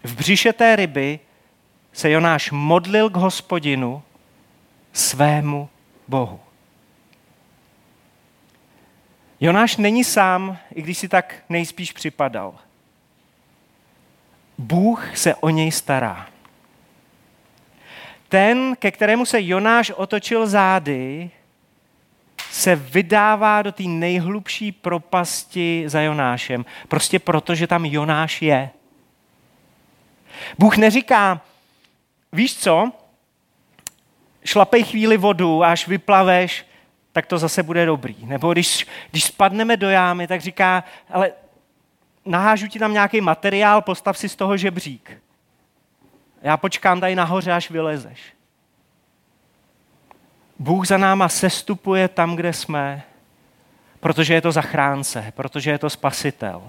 V 0.04 0.14
břiše 0.14 0.52
té 0.52 0.76
ryby 0.76 1.18
se 1.92 2.10
Jonáš 2.10 2.50
modlil 2.50 3.10
k 3.10 3.16
hospodinu 3.16 4.02
svému 4.92 5.68
Bohu. 6.08 6.40
Jonáš 9.40 9.76
není 9.76 10.04
sám, 10.04 10.58
i 10.74 10.82
když 10.82 10.98
si 10.98 11.08
tak 11.08 11.34
nejspíš 11.48 11.92
připadal. 11.92 12.58
Bůh 14.60 15.16
se 15.16 15.34
o 15.34 15.48
něj 15.48 15.72
stará. 15.72 16.26
Ten, 18.28 18.76
ke 18.78 18.90
kterému 18.90 19.26
se 19.26 19.42
Jonáš 19.42 19.90
otočil 19.90 20.46
zády, 20.46 21.30
se 22.50 22.76
vydává 22.76 23.62
do 23.62 23.72
té 23.72 23.82
nejhlubší 23.82 24.72
propasti 24.72 25.84
za 25.86 26.00
Jonášem. 26.00 26.64
Prostě 26.88 27.18
proto, 27.18 27.54
že 27.54 27.66
tam 27.66 27.84
Jonáš 27.84 28.42
je. 28.42 28.70
Bůh 30.58 30.76
neříká, 30.76 31.40
víš 32.32 32.56
co, 32.56 32.92
šlapej 34.44 34.84
chvíli 34.84 35.16
vodu, 35.16 35.64
až 35.64 35.88
vyplaveš, 35.88 36.66
tak 37.12 37.26
to 37.26 37.38
zase 37.38 37.62
bude 37.62 37.86
dobrý. 37.86 38.16
Nebo 38.22 38.52
když, 38.52 38.86
když 39.10 39.24
spadneme 39.24 39.76
do 39.76 39.90
jámy, 39.90 40.26
tak 40.26 40.40
říká, 40.40 40.84
ale 41.10 41.32
nahážu 42.24 42.66
ti 42.66 42.78
tam 42.78 42.92
nějaký 42.92 43.20
materiál, 43.20 43.82
postav 43.82 44.18
si 44.18 44.28
z 44.28 44.36
toho 44.36 44.56
žebřík. 44.56 45.22
Já 46.42 46.56
počkám 46.56 47.00
tady 47.00 47.14
nahoře, 47.14 47.52
až 47.52 47.70
vylezeš. 47.70 48.20
Bůh 50.58 50.86
za 50.86 50.98
náma 50.98 51.28
sestupuje 51.28 52.08
tam, 52.08 52.36
kde 52.36 52.52
jsme, 52.52 53.02
protože 54.00 54.34
je 54.34 54.40
to 54.40 54.52
zachránce, 54.52 55.32
protože 55.36 55.70
je 55.70 55.78
to 55.78 55.90
spasitel. 55.90 56.62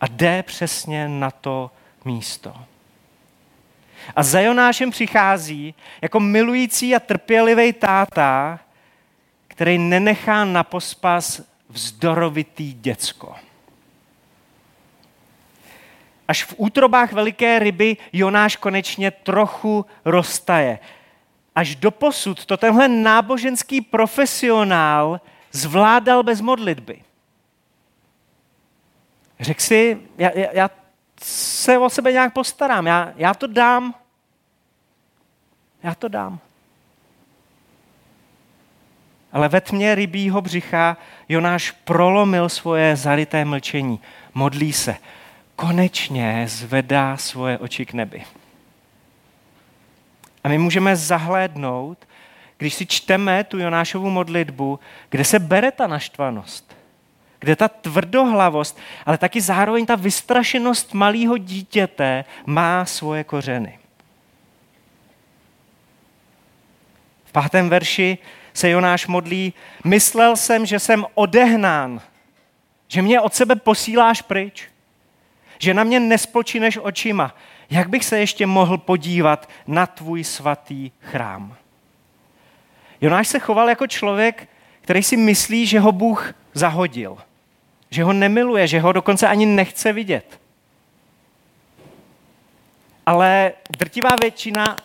A 0.00 0.06
jde 0.06 0.42
přesně 0.42 1.08
na 1.08 1.30
to 1.30 1.70
místo. 2.04 2.56
A 4.16 4.22
za 4.22 4.40
Jonášem 4.40 4.90
přichází 4.90 5.74
jako 6.02 6.20
milující 6.20 6.96
a 6.96 7.00
trpělivý 7.00 7.72
táta, 7.72 8.60
který 9.48 9.78
nenechá 9.78 10.44
na 10.44 10.64
pospas 10.64 11.42
vzdorovitý 11.68 12.74
děcko. 12.74 13.34
Až 16.30 16.44
v 16.44 16.54
útrobách 16.56 17.12
veliké 17.12 17.58
ryby 17.58 17.96
Jonáš 18.12 18.56
konečně 18.56 19.10
trochu 19.10 19.86
roztaje. 20.04 20.78
Až 21.54 21.76
do 21.76 21.90
posud 21.90 22.46
to 22.46 22.56
tenhle 22.56 22.88
náboženský 22.88 23.80
profesionál 23.80 25.20
zvládal 25.52 26.22
bez 26.22 26.40
modlitby. 26.40 27.02
Řekl 29.40 29.60
si, 29.60 29.98
já, 30.18 30.30
já, 30.34 30.48
já 30.52 30.70
se 31.22 31.78
o 31.78 31.90
sebe 31.90 32.12
nějak 32.12 32.32
postarám, 32.32 32.86
já, 32.86 33.12
já 33.16 33.34
to 33.34 33.46
dám. 33.46 33.94
Já 35.82 35.94
to 35.94 36.08
dám. 36.08 36.38
Ale 39.32 39.48
ve 39.48 39.60
tmě 39.60 39.94
rybího 39.94 40.40
břicha 40.40 40.96
Jonáš 41.28 41.70
prolomil 41.70 42.48
svoje 42.48 42.96
zaryté 42.96 43.44
mlčení. 43.44 44.00
Modlí 44.34 44.72
se. 44.72 44.96
Konečně 45.60 46.44
zvedá 46.48 47.16
svoje 47.16 47.58
oči 47.58 47.86
k 47.86 47.92
nebi. 47.92 48.24
A 50.44 50.48
my 50.48 50.58
můžeme 50.58 50.96
zahlédnout, 50.96 52.08
když 52.58 52.74
si 52.74 52.86
čteme 52.86 53.44
tu 53.44 53.58
Jonášovu 53.58 54.10
modlitbu, 54.10 54.80
kde 55.10 55.24
se 55.24 55.38
bere 55.38 55.72
ta 55.72 55.86
naštvanost, 55.86 56.76
kde 57.38 57.56
ta 57.56 57.68
tvrdohlavost, 57.68 58.78
ale 59.06 59.18
taky 59.18 59.40
zároveň 59.40 59.86
ta 59.86 59.94
vystrašenost 59.94 60.94
malého 60.94 61.38
dítěte 61.38 62.24
má 62.46 62.84
svoje 62.84 63.24
kořeny. 63.24 63.78
V 67.24 67.32
pátém 67.32 67.68
verši 67.68 68.18
se 68.54 68.70
Jonáš 68.70 69.06
modlí, 69.06 69.52
myslel 69.84 70.36
jsem, 70.36 70.66
že 70.66 70.78
jsem 70.78 71.06
odehnán, 71.14 72.00
že 72.88 73.02
mě 73.02 73.20
od 73.20 73.34
sebe 73.34 73.56
posíláš 73.56 74.22
pryč, 74.22 74.70
že 75.60 75.74
na 75.74 75.84
mě 75.84 76.00
nespočineš 76.00 76.78
očima. 76.82 77.34
Jak 77.70 77.88
bych 77.88 78.04
se 78.04 78.18
ještě 78.18 78.46
mohl 78.46 78.78
podívat 78.78 79.48
na 79.66 79.86
tvůj 79.86 80.24
svatý 80.24 80.90
chrám? 81.00 81.56
Jonáš 83.00 83.28
se 83.28 83.38
choval 83.38 83.68
jako 83.68 83.86
člověk, 83.86 84.48
který 84.80 85.02
si 85.02 85.16
myslí, 85.16 85.66
že 85.66 85.80
ho 85.80 85.92
Bůh 85.92 86.34
zahodil, 86.54 87.18
že 87.90 88.04
ho 88.04 88.12
nemiluje, 88.12 88.66
že 88.66 88.80
ho 88.80 88.92
dokonce 88.92 89.28
ani 89.28 89.46
nechce 89.46 89.92
vidět. 89.92 90.40
Ale 93.06 93.52
drtivá 93.78 94.10
většina 94.22 94.76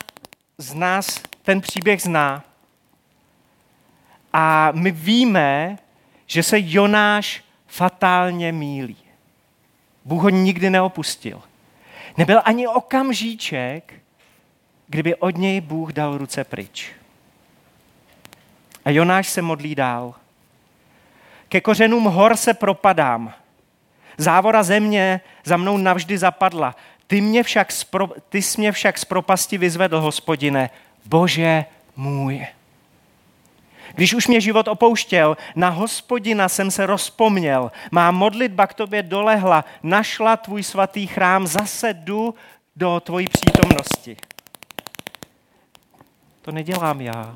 z 0.57 0.73
nás 0.73 1.21
ten 1.41 1.61
příběh 1.61 2.01
zná 2.01 2.43
a 4.33 4.71
my 4.71 4.91
víme, 4.91 5.77
že 6.27 6.43
se 6.43 6.57
Jonáš 6.59 7.43
fatálně 7.67 8.51
mílí. 8.51 9.04
Bůh 10.05 10.23
ho 10.23 10.29
nikdy 10.29 10.69
neopustil. 10.69 11.41
Nebyl 12.17 12.41
ani 12.45 12.67
okamžíček, 12.67 13.93
kdyby 14.87 15.15
od 15.15 15.37
něj 15.37 15.61
Bůh 15.61 15.93
dal 15.93 16.17
ruce 16.17 16.43
pryč. 16.43 16.91
A 18.85 18.89
Jonáš 18.89 19.29
se 19.29 19.41
modlí 19.41 19.75
dál. 19.75 20.13
Ke 21.49 21.61
kořenům 21.61 22.03
hor 22.03 22.37
se 22.37 22.53
propadám. 22.53 23.33
Závora 24.17 24.63
země 24.63 25.21
za 25.43 25.57
mnou 25.57 25.77
navždy 25.77 26.17
zapadla. 26.17 26.75
Ty, 27.07 27.21
mě 27.21 27.43
však 27.43 27.71
spro, 27.71 28.07
ty 28.29 28.41
jsi 28.41 28.61
mě 28.61 28.71
však 28.71 28.97
z 28.97 29.05
propasti 29.05 29.57
vyzvedl, 29.57 30.01
hospodine, 30.01 30.69
Bože 31.05 31.65
můj. 31.95 32.45
Když 33.95 34.13
už 34.13 34.27
mě 34.27 34.41
život 34.41 34.67
opouštěl, 34.67 35.38
na 35.55 35.69
hospodina 35.69 36.49
jsem 36.49 36.71
se 36.71 36.86
rozpomněl. 36.86 37.71
Má 37.91 38.12
modlitba 38.12 38.67
k 38.67 38.73
tobě 38.73 39.03
dolehla, 39.03 39.65
našla 39.84 40.38
tvůj 40.38 40.63
svatý 40.63 41.08
chrám, 41.08 41.47
zase 41.47 41.93
jdu 41.93 42.36
do 42.75 42.99
tvojí 42.99 43.27
přítomnosti. 43.27 44.17
To 46.41 46.51
nedělám 46.51 47.01
já. 47.01 47.36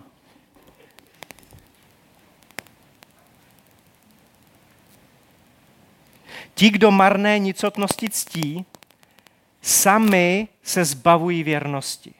Ti, 6.54 6.70
kdo 6.70 6.92
marné 6.92 7.40
nicotnosti 7.40 8.10
ctí, 8.10 8.66
sami 9.62 10.48
se 10.64 10.86
zbavují 10.86 11.44
věrnosti. 11.44 12.19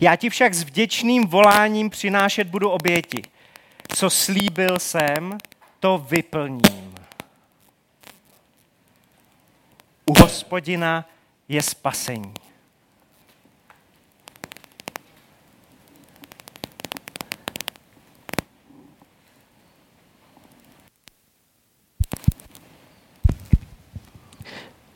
Já 0.00 0.16
ti 0.16 0.30
však 0.30 0.54
s 0.54 0.62
vděčným 0.62 1.26
voláním 1.26 1.90
přinášet 1.90 2.46
budu 2.46 2.70
oběti. 2.70 3.22
Co 3.88 4.10
slíbil 4.10 4.78
jsem, 4.78 5.38
to 5.80 5.98
vyplním. 5.98 6.94
U 10.06 10.20
hospodina 10.20 11.08
je 11.48 11.62
spasení. 11.62 12.34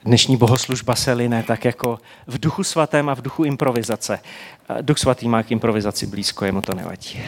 Dnešní 0.04 0.36
bohoslužba 0.36 0.96
se 0.96 1.12
line 1.12 1.42
tak 1.42 1.64
jako 1.64 1.98
v 2.26 2.38
duchu 2.38 2.64
svatém 2.64 3.08
a 3.08 3.14
v 3.14 3.22
duchu 3.22 3.44
improvizace. 3.44 4.20
Duch 4.80 4.98
svatý 4.98 5.28
má 5.28 5.42
k 5.42 5.50
improvizaci 5.50 6.06
blízko, 6.06 6.44
jemu 6.44 6.62
to 6.62 6.74
nevadí. 6.74 7.22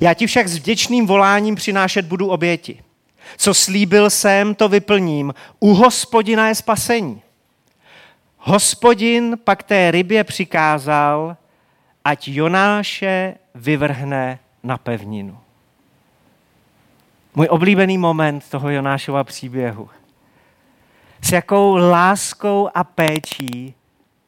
Já 0.00 0.14
ti 0.14 0.26
však 0.26 0.48
s 0.48 0.56
vděčným 0.56 1.06
voláním 1.06 1.54
přinášet 1.54 2.06
budu 2.06 2.28
oběti. 2.28 2.82
Co 3.36 3.54
slíbil 3.54 4.10
jsem, 4.10 4.54
to 4.54 4.68
vyplním. 4.68 5.34
U 5.60 5.74
hospodina 5.74 6.48
je 6.48 6.54
spasení. 6.54 7.22
Hospodin 8.38 9.38
pak 9.44 9.62
té 9.62 9.90
rybě 9.90 10.24
přikázal, 10.24 11.36
ať 12.04 12.28
Jonáše 12.28 13.34
vyvrhne 13.54 14.38
na 14.62 14.78
pevninu. 14.78 15.38
Můj 17.34 17.48
oblíbený 17.50 17.98
moment 17.98 18.50
toho 18.50 18.70
Jonášova 18.70 19.24
příběhu. 19.24 19.88
S 21.22 21.32
jakou 21.32 21.76
láskou 21.76 22.68
a 22.74 22.84
péčí 22.84 23.74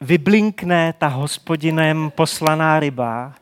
vyblinkne 0.01 0.93
ta 0.97 1.07
hospodinem 1.07 2.11
poslaná 2.15 2.79
ryba 2.79 3.33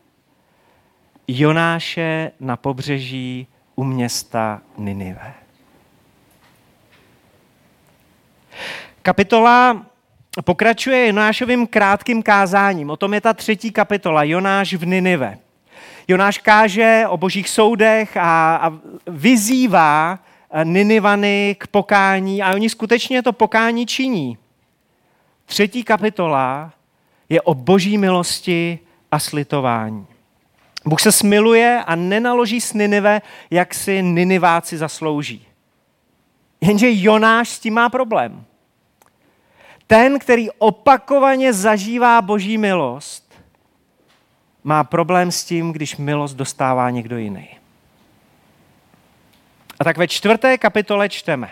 Jonáše 1.27 2.31
na 2.39 2.57
pobřeží 2.57 3.47
u 3.75 3.83
města 3.83 4.61
Ninive. 4.77 5.33
Kapitola 9.01 9.85
pokračuje 10.43 11.07
Jonášovým 11.07 11.67
krátkým 11.67 12.23
kázáním. 12.23 12.89
O 12.89 12.97
tom 12.97 13.13
je 13.13 13.21
ta 13.21 13.33
třetí 13.33 13.71
kapitola, 13.71 14.23
Jonáš 14.23 14.73
v 14.73 14.85
Ninive. 14.85 15.37
Jonáš 16.09 16.37
káže 16.37 17.05
o 17.09 17.17
božích 17.17 17.49
soudech 17.49 18.17
a, 18.17 18.55
a 18.55 18.71
vyzývá 19.07 20.19
Ninivany 20.63 21.55
k 21.59 21.67
pokání 21.67 22.43
a 22.43 22.53
oni 22.53 22.69
skutečně 22.69 23.23
to 23.23 23.33
pokání 23.33 23.85
činí. 23.85 24.37
Třetí 25.45 25.83
kapitola 25.83 26.73
je 27.29 27.41
o 27.41 27.53
boží 27.53 27.97
milosti 27.97 28.79
a 29.11 29.19
slitování. 29.19 30.07
Bůh 30.85 31.01
se 31.01 31.11
smiluje 31.11 31.83
a 31.85 31.95
nenaloží 31.95 32.61
s 32.61 32.73
Ninive, 32.73 33.21
jak 33.51 33.73
si 33.73 34.03
Niniváci 34.03 34.77
zaslouží. 34.77 35.45
Jenže 36.61 36.87
Jonáš 36.91 37.49
s 37.49 37.59
tím 37.59 37.73
má 37.73 37.89
problém. 37.89 38.43
Ten, 39.87 40.19
který 40.19 40.49
opakovaně 40.51 41.53
zažívá 41.53 42.21
boží 42.21 42.57
milost, 42.57 43.28
má 44.63 44.83
problém 44.83 45.31
s 45.31 45.43
tím, 45.43 45.71
když 45.71 45.97
milost 45.97 46.35
dostává 46.35 46.89
někdo 46.89 47.17
jiný. 47.17 47.49
A 49.79 49.83
tak 49.83 49.97
ve 49.97 50.07
čtvrté 50.07 50.57
kapitole 50.57 51.09
čteme. 51.09 51.49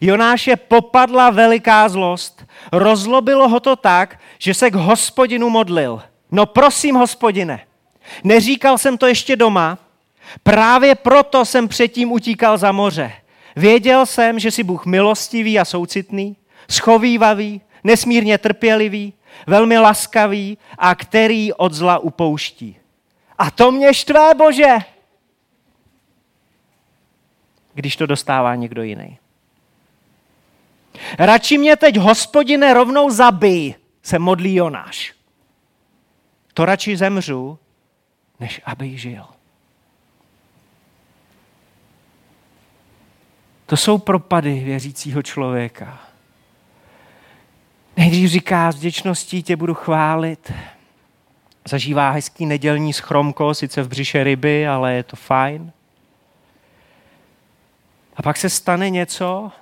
Jonáše 0.00 0.56
popadla 0.56 1.30
veliká 1.30 1.88
zlost, 1.88 2.46
rozlobilo 2.72 3.48
ho 3.48 3.60
to 3.60 3.76
tak, 3.76 4.18
že 4.38 4.54
se 4.54 4.70
k 4.70 4.74
hospodinu 4.74 5.50
modlil. 5.50 6.02
No 6.30 6.46
prosím, 6.46 6.94
hospodine, 6.94 7.60
neříkal 8.24 8.78
jsem 8.78 8.98
to 8.98 9.06
ještě 9.06 9.36
doma, 9.36 9.78
právě 10.42 10.94
proto 10.94 11.44
jsem 11.44 11.68
předtím 11.68 12.12
utíkal 12.12 12.58
za 12.58 12.72
moře. 12.72 13.12
Věděl 13.56 14.06
jsem, 14.06 14.38
že 14.38 14.50
si 14.50 14.62
Bůh 14.62 14.86
milostivý 14.86 15.58
a 15.58 15.64
soucitný, 15.64 16.36
schovývavý, 16.70 17.60
nesmírně 17.84 18.38
trpělivý, 18.38 19.12
velmi 19.46 19.78
laskavý 19.78 20.58
a 20.78 20.94
který 20.94 21.52
od 21.52 21.72
zla 21.72 21.98
upouští. 21.98 22.76
A 23.38 23.50
to 23.50 23.70
mě 23.70 23.94
štvé, 23.94 24.34
Bože, 24.34 24.76
když 27.74 27.96
to 27.96 28.06
dostává 28.06 28.54
někdo 28.54 28.82
jiný. 28.82 29.18
Radši 31.18 31.58
mě 31.58 31.76
teď, 31.76 31.96
hospodine, 31.96 32.74
rovnou 32.74 33.10
zabij, 33.10 33.74
se 34.02 34.18
modlí 34.18 34.54
Jonáš. 34.54 35.14
To 36.54 36.64
radši 36.64 36.96
zemřu, 36.96 37.58
než 38.40 38.60
aby 38.64 38.98
žil. 38.98 39.24
To 43.66 43.76
jsou 43.76 43.98
propady 43.98 44.60
věřícího 44.64 45.22
člověka. 45.22 46.11
Nejdřív 47.96 48.30
říká, 48.30 48.72
s 48.72 48.76
vděčností 48.76 49.42
tě 49.42 49.56
budu 49.56 49.74
chválit. 49.74 50.52
Zažívá 51.68 52.10
hezký 52.10 52.46
nedělní 52.46 52.92
schromko, 52.92 53.54
sice 53.54 53.82
v 53.82 53.88
břiše 53.88 54.24
ryby, 54.24 54.68
ale 54.68 54.94
je 54.94 55.02
to 55.02 55.16
fajn. 55.16 55.72
A 58.16 58.22
pak 58.22 58.36
se 58.36 58.50
stane 58.50 58.90
něco, 58.90 59.52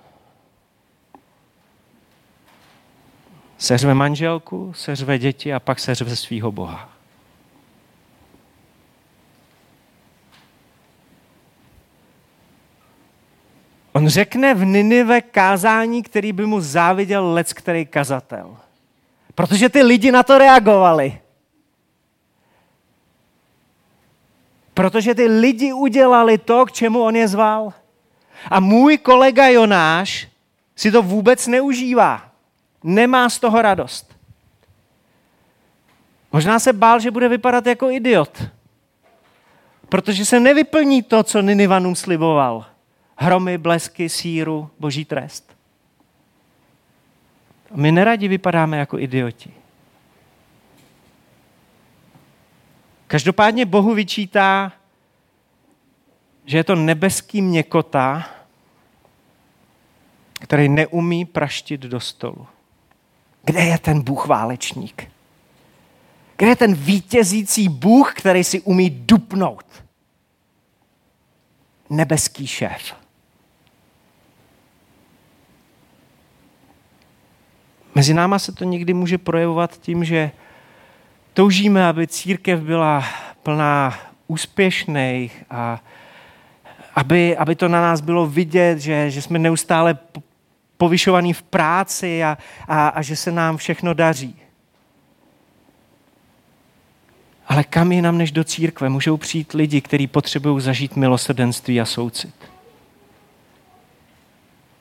seřve 3.59 3.95
manželku, 3.95 4.73
seřve 4.73 5.19
děti 5.19 5.55
a 5.55 5.61
pak 5.61 5.81
seřve 5.81 6.17
svého 6.17 6.53
Boha. 6.53 6.90
On 14.01 14.09
řekne 14.09 14.55
v 14.55 14.65
Ninive 14.65 15.21
kázání, 15.21 16.03
který 16.03 16.33
by 16.33 16.47
mu 16.47 16.61
záviděl 16.61 17.33
lec 17.33 17.53
který 17.53 17.87
kazatel. 17.87 18.57
Protože 19.35 19.69
ty 19.69 19.83
lidi 19.83 20.13
na 20.13 20.23
to 20.23 20.39
reagovali. 20.39 21.21
Protože 24.75 25.15
ty 25.15 25.27
lidi 25.27 25.73
udělali 25.73 26.39
to, 26.39 26.67
k 26.67 26.73
čemu 26.73 27.03
on 27.03 27.17
je 27.17 27.29
zval. 27.29 27.73
A 28.51 28.61
můj 28.61 28.99
kolega 28.99 29.49
Jonáš 29.49 30.29
si 30.77 30.93
to 30.93 31.03
vůbec 31.03 31.47
neužívá. 31.47 32.33
Nemá 32.85 33.29
z 33.29 33.39
toho 33.39 33.63
radost. 33.63 34.17
Možná 36.33 36.59
se 36.59 36.73
bál, 36.73 37.01
že 37.01 37.11
bude 37.11 37.29
vypadat 37.29 37.67
jako 37.67 37.91
idiot. 37.91 38.43
Protože 39.89 40.25
se 40.25 40.41
nevyplní 40.41 41.03
to, 41.03 41.23
co 41.23 41.41
Ninivanům 41.41 41.97
sliboval 41.97 42.71
hromy, 43.21 43.59
blesky, 43.59 44.09
síru, 44.09 44.71
boží 44.79 45.05
trest. 45.05 45.57
My 47.75 47.93
neradi 47.93 48.29
vypadáme 48.29 48.79
jako 48.79 48.99
idioti. 48.99 49.55
Každopádně 53.07 53.67
Bohu 53.67 53.95
vyčítá, 53.95 54.73
že 56.45 56.57
je 56.57 56.65
to 56.65 56.75
nebeský 56.75 57.43
měkota, 57.43 58.29
který 60.41 60.69
neumí 60.69 61.25
praštit 61.25 61.81
do 61.81 62.01
stolu. 62.01 62.47
Kde 63.43 63.61
je 63.61 63.79
ten 63.79 64.03
Bůh 64.03 64.27
válečník? 64.27 65.11
Kde 66.37 66.47
je 66.47 66.57
ten 66.57 66.75
vítězící 66.75 67.69
Bůh, 67.69 68.15
který 68.15 68.45
si 68.45 68.61
umí 68.61 68.91
dupnout? 68.91 69.85
Nebeský 71.91 72.47
šéf. 72.47 73.00
Mezi 77.95 78.15
náma 78.15 78.39
se 78.39 78.53
to 78.53 78.65
někdy 78.65 78.95
může 78.95 79.19
projevovat 79.19 79.79
tím, 79.81 80.05
že 80.05 80.31
toužíme, 81.35 81.87
aby 81.87 82.07
církev 82.07 82.61
byla 82.61 83.05
plná 83.43 83.99
úspěšných 84.27 85.45
a 85.51 85.81
aby, 86.95 87.37
aby 87.37 87.55
to 87.55 87.69
na 87.69 87.81
nás 87.81 88.01
bylo 88.01 88.27
vidět, 88.27 88.79
že, 88.79 89.11
že 89.11 89.23
jsme 89.23 89.39
neustále 89.39 89.99
povyšovaní 90.77 91.33
v 91.33 91.43
práci 91.43 92.25
a, 92.25 92.39
a, 92.69 92.89
a 92.89 93.03
že 93.03 93.17
se 93.17 93.33
nám 93.33 93.57
všechno 93.57 93.95
daří. 93.95 94.37
Ale 97.47 97.65
kam 97.65 97.93
jinam 97.93 98.19
než 98.19 98.33
do 98.33 98.45
církve 98.45 98.89
můžou 98.89 99.17
přijít 99.17 99.53
lidi, 99.53 99.81
kteří 99.81 100.07
potřebují 100.07 100.61
zažít 100.61 100.97
milosrdenství 100.97 101.81
a 101.81 101.85
soucit? 101.85 102.35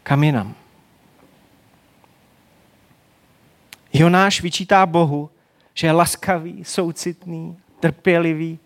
Kam 0.04 0.24
jinam? 0.24 0.56
Jonáš 3.93 4.41
vyčítá 4.41 4.86
Bohu, 4.86 5.30
že 5.73 5.88
je 5.88 5.91
laskavý, 5.91 6.63
soucitný, 6.63 7.58
trpělivý 7.80 8.60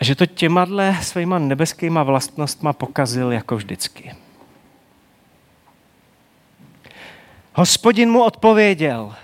a 0.00 0.04
že 0.04 0.14
to 0.14 0.26
těma 0.26 0.66
svýma 1.02 1.38
nebeskýma 1.38 2.02
vlastnostma 2.02 2.72
pokazil 2.72 3.32
jako 3.32 3.56
vždycky. 3.56 4.14
Hospodin 7.54 8.10
mu 8.10 8.22
odpověděl, 8.22 9.14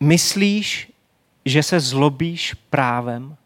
myslíš, 0.00 0.92
že 1.44 1.62
se 1.62 1.80
zlobíš 1.80 2.54
právem? 2.54 3.36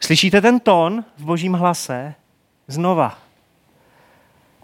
Slyšíte 0.00 0.40
ten 0.40 0.60
tón 0.60 1.04
v 1.16 1.24
božím 1.24 1.52
hlase? 1.52 2.14
Znova 2.66 3.27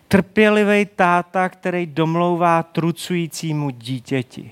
trpělivý 0.08 0.86
táta, 0.86 1.48
který 1.48 1.86
domlouvá 1.86 2.62
trucujícímu 2.62 3.70
dítěti. 3.70 4.50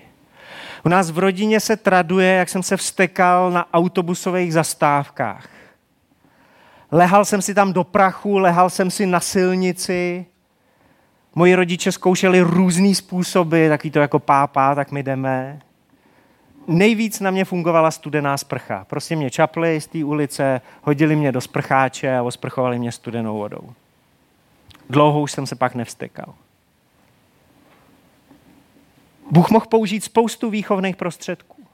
U 0.85 0.89
nás 0.89 1.11
v 1.11 1.19
rodině 1.19 1.61
se 1.61 1.77
traduje, 1.77 2.35
jak 2.35 2.49
jsem 2.49 2.63
se 2.63 2.77
vstekal 2.77 3.51
na 3.51 3.75
autobusových 3.75 4.53
zastávkách. 4.53 5.49
Lehal 6.93 7.25
jsem 7.25 7.43
si 7.43 7.55
tam 7.55 7.73
do 7.73 7.85
prachu, 7.85 8.39
lehal 8.39 8.71
jsem 8.71 8.91
si 8.91 9.07
na 9.07 9.21
silnici. 9.21 10.27
Moji 11.35 11.55
rodiče 11.55 11.93
zkoušeli 11.93 12.41
různý 12.41 12.95
způsoby, 12.95 13.69
taky 13.69 13.91
to 13.91 13.99
jako 13.99 14.19
pápa, 14.19 14.75
tak 14.75 14.93
my 14.93 15.03
jdeme. 15.03 15.61
Nejvíc 16.67 17.21
na 17.21 17.31
mě 17.31 17.45
fungovala 17.45 17.91
studená 17.91 18.37
sprcha. 18.37 18.85
Prostě 18.85 19.17
mě 19.17 19.31
čapli 19.31 19.81
z 19.81 19.87
té 19.87 20.05
ulice, 20.05 20.61
hodili 20.83 21.17
mě 21.17 21.33
do 21.33 21.41
sprcháče 21.41 22.17
a 22.17 22.23
osprchovali 22.23 22.79
mě 22.79 22.93
studenou 22.93 23.39
vodou. 23.39 23.73
Dlouho 24.93 25.21
už 25.21 25.33
jsem 25.33 25.47
se 25.47 25.55
pak 25.55 25.75
nevstekal. 25.75 26.35
Bůh 29.31 29.51
mohl 29.51 29.67
použít 29.67 30.05
spoustu 30.05 30.51
výchovných 30.51 30.97
prostředků. 30.97 31.67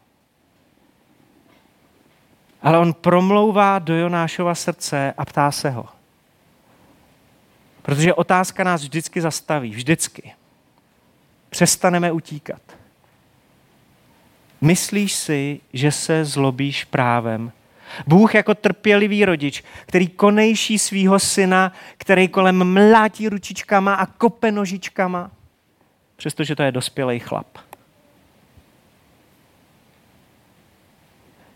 Ale 2.62 2.78
on 2.78 2.94
promlouvá 2.94 3.78
do 3.78 3.96
Jonášova 3.96 4.54
srdce 4.54 5.14
a 5.18 5.24
ptá 5.24 5.50
se 5.50 5.70
ho. 5.70 5.88
Protože 7.82 8.14
otázka 8.14 8.64
nás 8.64 8.82
vždycky 8.82 9.20
zastaví. 9.20 9.70
Vždycky. 9.70 10.34
Přestaneme 11.50 12.12
utíkat. 12.12 12.62
Myslíš 14.60 15.12
si, 15.12 15.60
že 15.72 15.92
se 15.92 16.24
zlobíš 16.24 16.84
právem? 16.84 17.52
Bůh 18.06 18.34
jako 18.34 18.54
trpělivý 18.54 19.24
rodič, 19.24 19.64
který 19.86 20.08
konejší 20.08 20.78
svýho 20.78 21.18
syna, 21.18 21.72
který 21.98 22.28
kolem 22.28 22.72
mlátí 22.72 23.28
ručičkama 23.28 23.94
a 23.94 24.06
kope 24.06 24.52
nožičkama, 24.52 25.30
přestože 26.16 26.56
to 26.56 26.62
je 26.62 26.72
dospělý 26.72 27.18
chlap. 27.18 27.58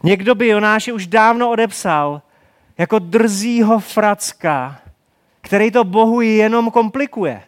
Někdo 0.02 0.34
by 0.34 0.48
Jonáše 0.48 0.92
už 0.92 1.06
dávno 1.06 1.50
odepsal 1.50 2.22
jako 2.78 2.98
drzího 2.98 3.80
fracka, 3.80 4.80
který 5.40 5.70
to 5.70 5.84
Bohu 5.84 6.20
jenom 6.20 6.70
komplikuje. 6.70 7.42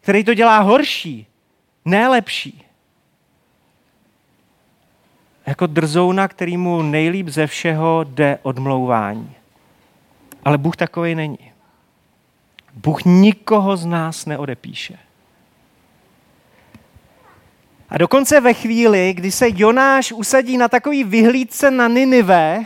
Který 0.00 0.24
to 0.24 0.34
dělá 0.34 0.58
horší, 0.58 1.26
ne 1.84 2.08
lepší. 2.08 2.64
Jako 5.46 5.66
drzouna, 5.66 6.28
který 6.28 6.56
mu 6.56 6.82
nejlíp 6.82 7.28
ze 7.28 7.46
všeho 7.46 8.04
jde 8.08 8.38
odmlouvání. 8.42 9.34
Ale 10.44 10.58
Bůh 10.58 10.76
takový 10.76 11.14
není. 11.14 11.52
Bůh 12.74 13.04
nikoho 13.04 13.76
z 13.76 13.86
nás 13.86 14.26
neodepíše. 14.26 14.98
A 17.88 17.98
dokonce 17.98 18.40
ve 18.40 18.54
chvíli, 18.54 19.14
kdy 19.14 19.30
se 19.30 19.46
Jonáš 19.54 20.12
usadí 20.12 20.58
na 20.58 20.68
takový 20.68 21.04
vyhlídce 21.04 21.70
na 21.70 21.88
Ninive 21.88 22.64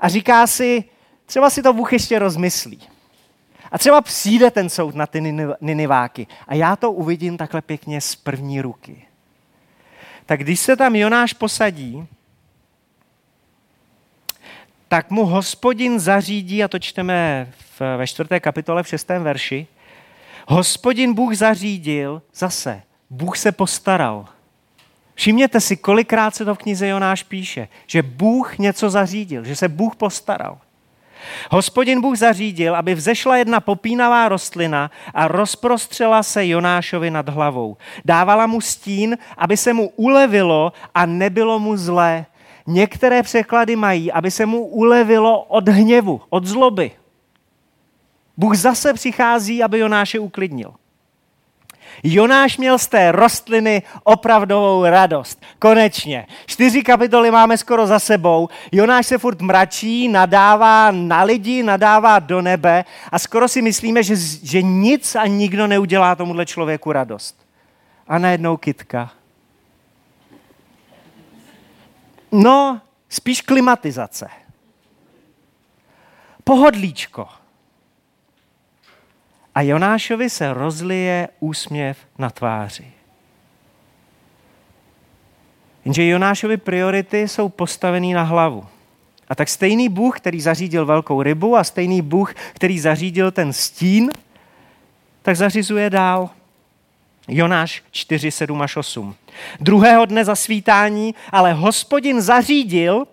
a 0.00 0.08
říká 0.08 0.46
si, 0.46 0.84
třeba 1.26 1.50
si 1.50 1.62
to 1.62 1.72
Bůh 1.72 1.92
ještě 1.92 2.18
rozmyslí. 2.18 2.80
A 3.72 3.78
třeba 3.78 4.00
přijde 4.00 4.50
ten 4.50 4.68
soud 4.68 4.94
na 4.94 5.06
ty 5.06 5.20
Niniváky 5.60 6.26
a 6.48 6.54
já 6.54 6.76
to 6.76 6.92
uvidím 6.92 7.36
takhle 7.36 7.62
pěkně 7.62 8.00
z 8.00 8.16
první 8.16 8.60
ruky. 8.60 9.06
Tak 10.26 10.40
když 10.40 10.60
se 10.60 10.76
tam 10.76 10.96
Jonáš 10.96 11.32
posadí, 11.32 12.06
tak 14.88 15.10
mu 15.10 15.24
hospodin 15.24 16.00
zařídí, 16.00 16.64
a 16.64 16.68
to 16.68 16.78
čteme 16.78 17.48
v, 17.78 17.96
ve 17.96 18.06
čtvrté 18.06 18.40
kapitole 18.40 18.82
v 18.82 18.88
šestém 18.88 19.22
verši, 19.22 19.66
hospodin 20.48 21.14
Bůh 21.14 21.34
zařídil, 21.34 22.22
zase, 22.34 22.82
Bůh 23.10 23.38
se 23.38 23.52
postaral. 23.52 24.28
Všimněte 25.14 25.60
si, 25.60 25.76
kolikrát 25.76 26.34
se 26.34 26.44
to 26.44 26.54
v 26.54 26.58
knize 26.58 26.88
Jonáš 26.88 27.22
píše, 27.22 27.68
že 27.86 28.02
Bůh 28.02 28.58
něco 28.58 28.90
zařídil, 28.90 29.44
že 29.44 29.56
se 29.56 29.68
Bůh 29.68 29.96
postaral. 29.96 30.58
Hospodin 31.50 32.00
Bůh 32.00 32.18
zařídil, 32.18 32.76
aby 32.76 32.94
vzešla 32.94 33.36
jedna 33.36 33.60
popínavá 33.60 34.28
rostlina 34.28 34.90
a 35.14 35.28
rozprostřela 35.28 36.22
se 36.22 36.46
Jonášovi 36.46 37.10
nad 37.10 37.28
hlavou. 37.28 37.76
Dávala 38.04 38.46
mu 38.46 38.60
stín, 38.60 39.18
aby 39.36 39.56
se 39.56 39.72
mu 39.72 39.88
ulevilo 39.96 40.72
a 40.94 41.06
nebylo 41.06 41.58
mu 41.58 41.76
zlé. 41.76 42.26
Některé 42.66 43.22
překlady 43.22 43.76
mají, 43.76 44.12
aby 44.12 44.30
se 44.30 44.46
mu 44.46 44.66
ulevilo 44.66 45.42
od 45.42 45.68
hněvu, 45.68 46.20
od 46.30 46.46
zloby. 46.46 46.90
Bůh 48.36 48.56
zase 48.56 48.94
přichází, 48.94 49.62
aby 49.62 49.78
Jonáše 49.78 50.18
uklidnil. 50.18 50.74
Jonáš 52.02 52.58
měl 52.58 52.78
z 52.78 52.86
té 52.86 53.12
rostliny 53.12 53.82
opravdovou 54.04 54.84
radost. 54.84 55.42
Konečně. 55.58 56.26
Čtyři 56.46 56.82
kapitoly 56.82 57.30
máme 57.30 57.58
skoro 57.58 57.86
za 57.86 57.98
sebou. 57.98 58.48
Jonáš 58.72 59.06
se 59.06 59.18
furt 59.18 59.40
mračí, 59.40 60.08
nadává 60.08 60.90
na 60.90 61.22
lidi, 61.22 61.62
nadává 61.62 62.18
do 62.18 62.42
nebe 62.42 62.84
a 63.12 63.18
skoro 63.18 63.48
si 63.48 63.62
myslíme, 63.62 64.02
že, 64.02 64.16
že 64.42 64.62
nic 64.62 65.16
a 65.16 65.26
nikdo 65.26 65.66
neudělá 65.66 66.14
tomuhle 66.14 66.46
člověku 66.46 66.92
radost. 66.92 67.46
A 68.08 68.18
najednou 68.18 68.56
kitka. 68.56 69.10
No, 72.32 72.80
spíš 73.08 73.40
klimatizace. 73.40 74.28
Pohodlíčko 76.44 77.28
a 79.54 79.62
Jonášovi 79.62 80.30
se 80.30 80.54
rozlije 80.54 81.28
úsměv 81.40 81.98
na 82.18 82.30
tváři. 82.30 82.84
Jenže 85.84 86.06
Jonášovi 86.06 86.56
priority 86.56 87.28
jsou 87.28 87.48
postavený 87.48 88.12
na 88.12 88.22
hlavu. 88.22 88.66
A 89.28 89.34
tak 89.34 89.48
stejný 89.48 89.88
Bůh, 89.88 90.16
který 90.16 90.40
zařídil 90.40 90.86
velkou 90.86 91.22
rybu 91.22 91.56
a 91.56 91.64
stejný 91.64 92.02
Bůh, 92.02 92.34
který 92.34 92.78
zařídil 92.78 93.30
ten 93.30 93.52
stín, 93.52 94.10
tak 95.22 95.36
zařizuje 95.36 95.90
dál. 95.90 96.30
Jonáš 97.28 97.82
4, 97.90 98.30
7 98.30 98.62
až 98.62 98.76
8. 98.76 99.14
Druhého 99.60 100.04
dne 100.04 100.24
zasvítání, 100.24 101.14
ale 101.30 101.52
hospodin 101.52 102.20
zařídil, 102.20 103.06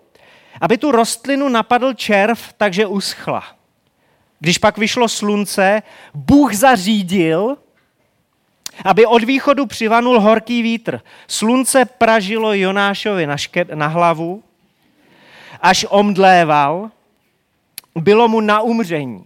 aby 0.60 0.78
tu 0.78 0.92
rostlinu 0.92 1.48
napadl 1.48 1.94
červ, 1.94 2.52
takže 2.56 2.86
uschla. 2.86 3.44
Když 4.42 4.58
pak 4.58 4.78
vyšlo 4.78 5.08
slunce, 5.08 5.82
Bůh 6.14 6.54
zařídil, 6.54 7.56
aby 8.84 9.06
od 9.06 9.24
východu 9.24 9.66
přivanul 9.66 10.20
horký 10.20 10.62
vítr. 10.62 11.00
Slunce 11.28 11.84
pražilo 11.84 12.54
Jonášovi 12.54 13.26
na, 13.26 13.36
ške, 13.36 13.66
na 13.74 13.86
hlavu, 13.86 14.42
až 15.60 15.86
omdléval, 15.88 16.90
bylo 17.94 18.28
mu 18.28 18.40
na 18.40 18.60
umření. 18.60 19.24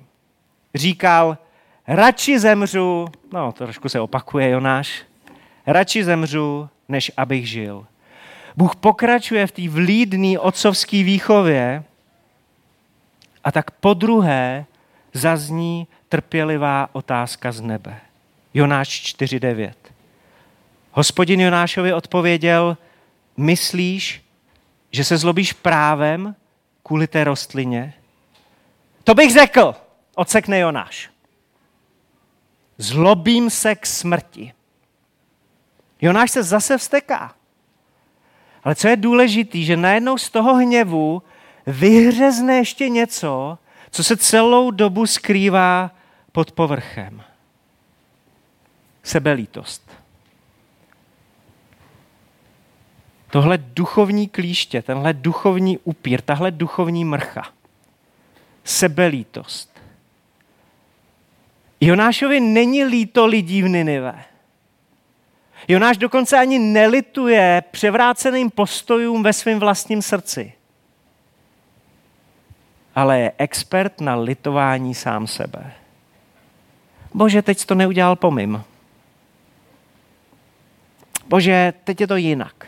Říkal, 0.74 1.38
radši 1.86 2.38
zemřu, 2.38 3.08
no 3.32 3.52
trošku 3.52 3.88
se 3.88 4.00
opakuje 4.00 4.50
Jonáš, 4.50 5.02
radši 5.66 6.04
zemřu, 6.04 6.68
než 6.88 7.12
abych 7.16 7.48
žil. 7.48 7.86
Bůh 8.56 8.76
pokračuje 8.76 9.46
v 9.46 9.52
té 9.52 9.68
vlídné 9.68 10.38
otcovské 10.38 11.02
výchově 11.04 11.84
a 13.44 13.52
tak 13.52 13.70
po 13.70 13.94
druhé 13.94 14.66
zazní 15.16 15.86
trpělivá 16.08 16.88
otázka 16.92 17.52
z 17.52 17.60
nebe. 17.60 18.00
Jonáš 18.54 19.14
4.9. 19.18 19.72
Hospodin 20.92 21.40
Jonášovi 21.40 21.92
odpověděl, 21.92 22.76
myslíš, 23.36 24.22
že 24.90 25.04
se 25.04 25.16
zlobíš 25.16 25.52
právem 25.52 26.34
kvůli 26.82 27.06
té 27.06 27.24
rostlině? 27.24 27.94
To 29.04 29.14
bych 29.14 29.32
řekl, 29.32 29.74
odsekne 30.14 30.58
Jonáš. 30.58 31.10
Zlobím 32.78 33.50
se 33.50 33.74
k 33.74 33.86
smrti. 33.86 34.52
Jonáš 36.00 36.30
se 36.30 36.42
zase 36.42 36.78
vsteká. 36.78 37.34
Ale 38.64 38.74
co 38.74 38.88
je 38.88 38.96
důležité, 38.96 39.58
že 39.58 39.76
najednou 39.76 40.18
z 40.18 40.30
toho 40.30 40.54
hněvu 40.54 41.22
vyhřezne 41.66 42.56
ještě 42.56 42.88
něco, 42.88 43.58
co 43.90 44.04
se 44.04 44.16
celou 44.16 44.70
dobu 44.70 45.06
skrývá 45.06 45.90
pod 46.32 46.52
povrchem. 46.52 47.22
Sebelítost. 49.02 49.90
Tohle 53.30 53.58
duchovní 53.58 54.28
klíště, 54.28 54.82
tenhle 54.82 55.12
duchovní 55.12 55.78
upír, 55.78 56.20
tahle 56.20 56.50
duchovní 56.50 57.04
mrcha. 57.04 57.42
Sebelítost. 58.64 59.70
Jonášovi 61.80 62.40
není 62.40 62.84
líto 62.84 63.26
lidí 63.26 63.62
v 63.62 63.68
Ninive. 63.68 64.24
Jonáš 65.68 65.96
dokonce 65.96 66.38
ani 66.38 66.58
nelituje 66.58 67.62
převráceným 67.70 68.50
postojům 68.50 69.22
ve 69.22 69.32
svém 69.32 69.58
vlastním 69.58 70.02
srdci 70.02 70.55
ale 72.96 73.18
je 73.18 73.32
expert 73.38 74.00
na 74.00 74.16
litování 74.16 74.94
sám 74.94 75.26
sebe. 75.26 75.72
Bože, 77.14 77.42
teď 77.42 77.64
to 77.64 77.74
neudělal 77.74 78.16
pomim. 78.16 78.64
Bože, 81.28 81.72
teď 81.84 82.00
je 82.00 82.06
to 82.06 82.16
jinak. 82.16 82.66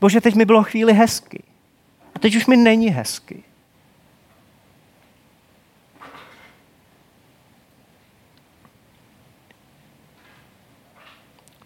Bože, 0.00 0.20
teď 0.20 0.34
mi 0.34 0.44
bylo 0.44 0.62
chvíli 0.62 0.92
hezky. 0.92 1.42
A 2.14 2.18
teď 2.18 2.36
už 2.36 2.46
mi 2.46 2.56
není 2.56 2.88
hezky. 2.88 3.44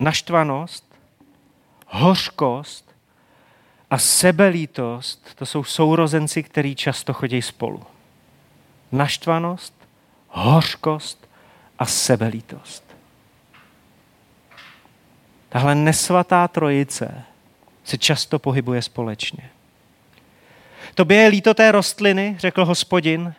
Naštvanost, 0.01 0.94
hořkost 1.87 2.94
a 3.90 3.98
sebelítost, 3.98 5.35
to 5.35 5.46
jsou 5.46 5.64
sourozenci, 5.64 6.42
který 6.42 6.74
často 6.74 7.12
chodí 7.12 7.42
spolu. 7.42 7.83
Naštvanost, 8.92 9.74
hořkost 10.29 11.29
a 11.79 11.87
sebelítost. 11.87 12.85
Tahle 15.48 15.74
nesvatá 15.74 16.48
trojice 16.48 17.22
se 17.85 17.98
často 17.98 18.38
pohybuje 18.38 18.83
společně. 18.83 19.51
Tobě 20.94 21.18
je 21.18 21.29
líto 21.29 21.55
té 21.55 21.72
rostliny, 21.72 22.37
řekl 22.38 22.64
hospodin, 22.64 23.35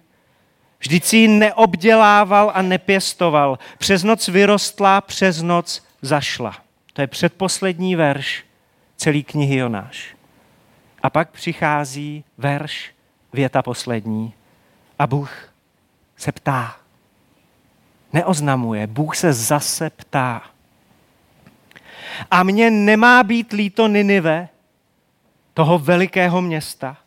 vždyť 0.80 1.04
si 1.04 1.18
ji 1.18 1.28
neobdělával 1.28 2.52
a 2.56 2.62
nepěstoval. 2.62 3.60
Přes 3.78 4.04
noc 4.04 4.28
vyrostla, 4.28 5.02
přes 5.02 5.42
noc 5.42 5.84
zašla. 6.02 6.58
To 6.94 7.02
je 7.02 7.08
předposlední 7.08 7.96
verš 7.96 8.44
celý 8.98 9.24
knihy 9.24 9.56
Jonáš. 9.56 10.19
A 11.04 11.10
pak 11.10 11.32
přichází 11.32 12.24
verš, 12.38 12.92
věta 13.34 13.62
poslední. 13.62 14.34
A 15.00 15.08
Bůh 15.08 15.54
se 16.18 16.32
ptá. 16.32 16.76
Neoznamuje, 18.14 18.88
Bůh 18.88 19.16
se 19.16 19.34
zase 19.34 19.90
ptá. 19.90 20.42
A 22.32 22.44
mně 22.44 22.72
nemá 22.72 23.24
být 23.24 23.54
líto 23.54 23.88
Ninive, 23.88 24.50
toho 25.54 25.80
velikého 25.80 26.42
města. 26.42 26.98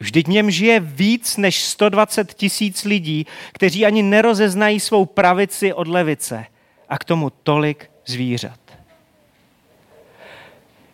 Vždyť 0.00 0.26
v 0.26 0.30
něm 0.30 0.50
žije 0.50 0.80
víc 0.80 1.36
než 1.36 1.64
120 1.64 2.34
tisíc 2.34 2.84
lidí, 2.84 3.26
kteří 3.52 3.86
ani 3.86 4.02
nerozeznají 4.02 4.80
svou 4.80 5.04
pravici 5.04 5.72
od 5.72 5.88
levice 5.88 6.46
a 6.88 6.98
k 6.98 7.04
tomu 7.04 7.30
tolik 7.30 7.90
zvířat. 8.06 8.61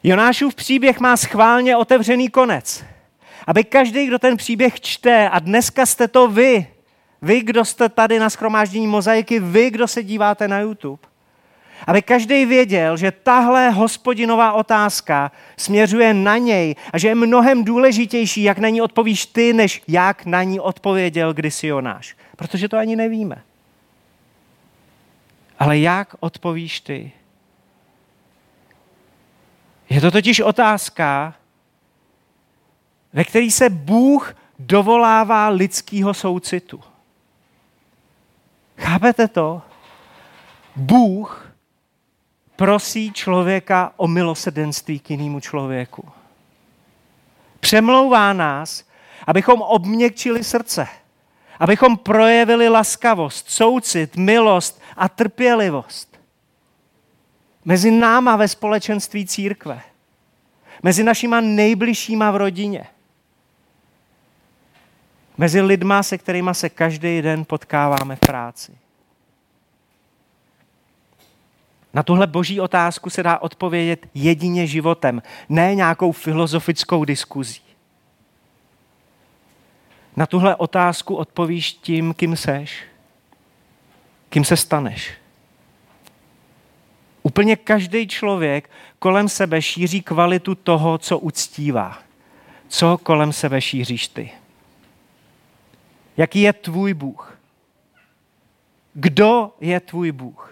Jonášův 0.03 0.55
příběh 0.55 1.01
má 1.01 1.17
schválně 1.17 1.77
otevřený 1.77 2.29
konec. 2.29 2.85
Aby 3.47 3.65
každý, 3.65 4.07
kdo 4.07 4.19
ten 4.19 4.37
příběh 4.37 4.81
čte, 4.81 5.29
a 5.29 5.39
dneska 5.39 5.87
jste 5.87 6.09
to 6.09 6.29
vy, 6.29 6.67
vy, 7.23 7.41
kdo 7.41 7.65
jste 7.65 7.89
tady 7.89 8.19
na 8.19 8.31
schromáždění 8.31 8.87
mozaiky, 8.87 9.41
vy, 9.41 9.71
kdo 9.71 9.89
se 9.89 10.03
díváte 10.03 10.49
na 10.49 10.61
YouTube, 10.61 11.03
aby 11.87 12.03
každý 12.03 12.47
věděl, 12.47 12.97
že 12.97 13.11
tahle 13.11 13.71
hospodinová 13.71 14.53
otázka 14.53 15.33
směřuje 15.57 16.15
na 16.15 16.39
něj 16.39 16.75
a 16.93 16.99
že 16.99 17.09
je 17.09 17.15
mnohem 17.15 17.65
důležitější, 17.65 18.43
jak 18.43 18.59
na 18.59 18.69
ní 18.69 18.83
odpovíš 18.83 19.27
ty, 19.27 19.53
než 19.53 19.83
jak 19.89 20.27
na 20.27 20.43
ní 20.43 20.61
odpověděl 20.61 21.35
kdysi 21.35 21.67
Jonáš. 21.67 22.17
Protože 22.37 22.69
to 22.69 22.77
ani 22.77 22.97
nevíme. 22.97 23.43
Ale 25.59 25.79
jak 25.79 26.15
odpovíš 26.21 26.81
ty? 26.81 27.13
Je 29.91 30.01
to 30.01 30.11
totiž 30.11 30.41
otázka, 30.41 31.35
ve 33.13 33.25
který 33.25 33.51
se 33.51 33.71
Bůh 33.71 34.35
dovolává 34.59 35.49
lidského 35.49 36.15
soucitu. 36.15 36.81
Chápete 38.79 39.29
to? 39.29 39.63
Bůh 40.77 41.53
prosí 42.57 43.13
člověka 43.13 43.93
o 43.97 44.07
milosedenství 44.07 44.99
k 44.99 45.11
jinému 45.11 45.41
člověku. 45.41 46.09
Přemlouvá 47.61 48.33
nás, 48.33 48.85
abychom 49.27 49.63
obměkčili 49.63 50.45
srdce, 50.45 50.89
abychom 51.61 51.97
projevili 51.97 52.69
laskavost, 52.69 53.51
soucit, 53.51 54.17
milost 54.17 54.83
a 54.97 55.09
trpělivost. 55.09 56.18
Mezi 57.69 57.91
náma 57.91 58.37
ve 58.37 58.49
společenství 58.49 59.27
církve, 59.27 59.81
mezi 60.83 61.05
našima 61.05 61.41
nejbližšíma 61.41 62.31
v 62.31 62.37
rodině, 62.37 62.87
mezi 65.39 65.61
lidma, 65.61 66.03
se 66.03 66.19
kterými 66.19 66.51
se 66.53 66.69
každý 66.69 67.23
den 67.23 67.45
potkáváme 67.45 68.17
v 68.17 68.21
práci. 68.21 68.79
Na 71.95 72.03
tuhle 72.03 72.27
boží 72.27 72.61
otázku 72.61 73.11
se 73.11 73.23
dá 73.23 73.39
odpovědět 73.39 74.07
jedině 74.15 74.67
životem, 74.67 75.23
ne 75.49 75.75
nějakou 75.75 76.13
filozofickou 76.13 77.05
diskuzí. 77.05 77.63
Na 80.17 80.27
tuhle 80.27 80.57
otázku 80.57 81.17
odpovíš 81.17 81.73
tím, 81.73 82.15
kým 82.15 82.37
seš, 82.37 82.85
kým 84.29 84.45
se 84.45 84.57
staneš. 84.57 85.18
Úplně 87.29 87.57
každý 87.57 88.09
člověk 88.09 88.71
kolem 88.99 89.29
sebe 89.29 89.63
šíří 89.63 90.03
kvalitu 90.03 90.55
toho, 90.55 90.99
co 90.99 91.19
uctívá. 91.19 91.99
Co 92.69 92.99
kolem 92.99 93.33
sebe 93.33 93.61
šíříš 93.61 94.09
ty? 94.09 94.31
Jaký 96.17 96.41
je 96.41 96.53
tvůj 96.53 96.95
Bůh? 96.95 97.39
Kdo 98.95 99.53
je 99.61 99.81
tvůj 99.81 100.13
Bůh? 100.13 100.49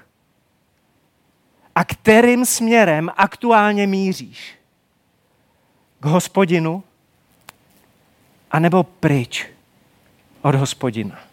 a 1.77 1.85
kterým 1.85 2.47
směrem 2.47 3.11
aktuálně 3.17 3.87
míříš. 3.87 4.55
K 6.01 6.05
hospodinu, 6.05 6.83
anebo 8.51 8.83
pryč 8.83 9.47
od 10.43 10.55
hospodina. 10.55 11.26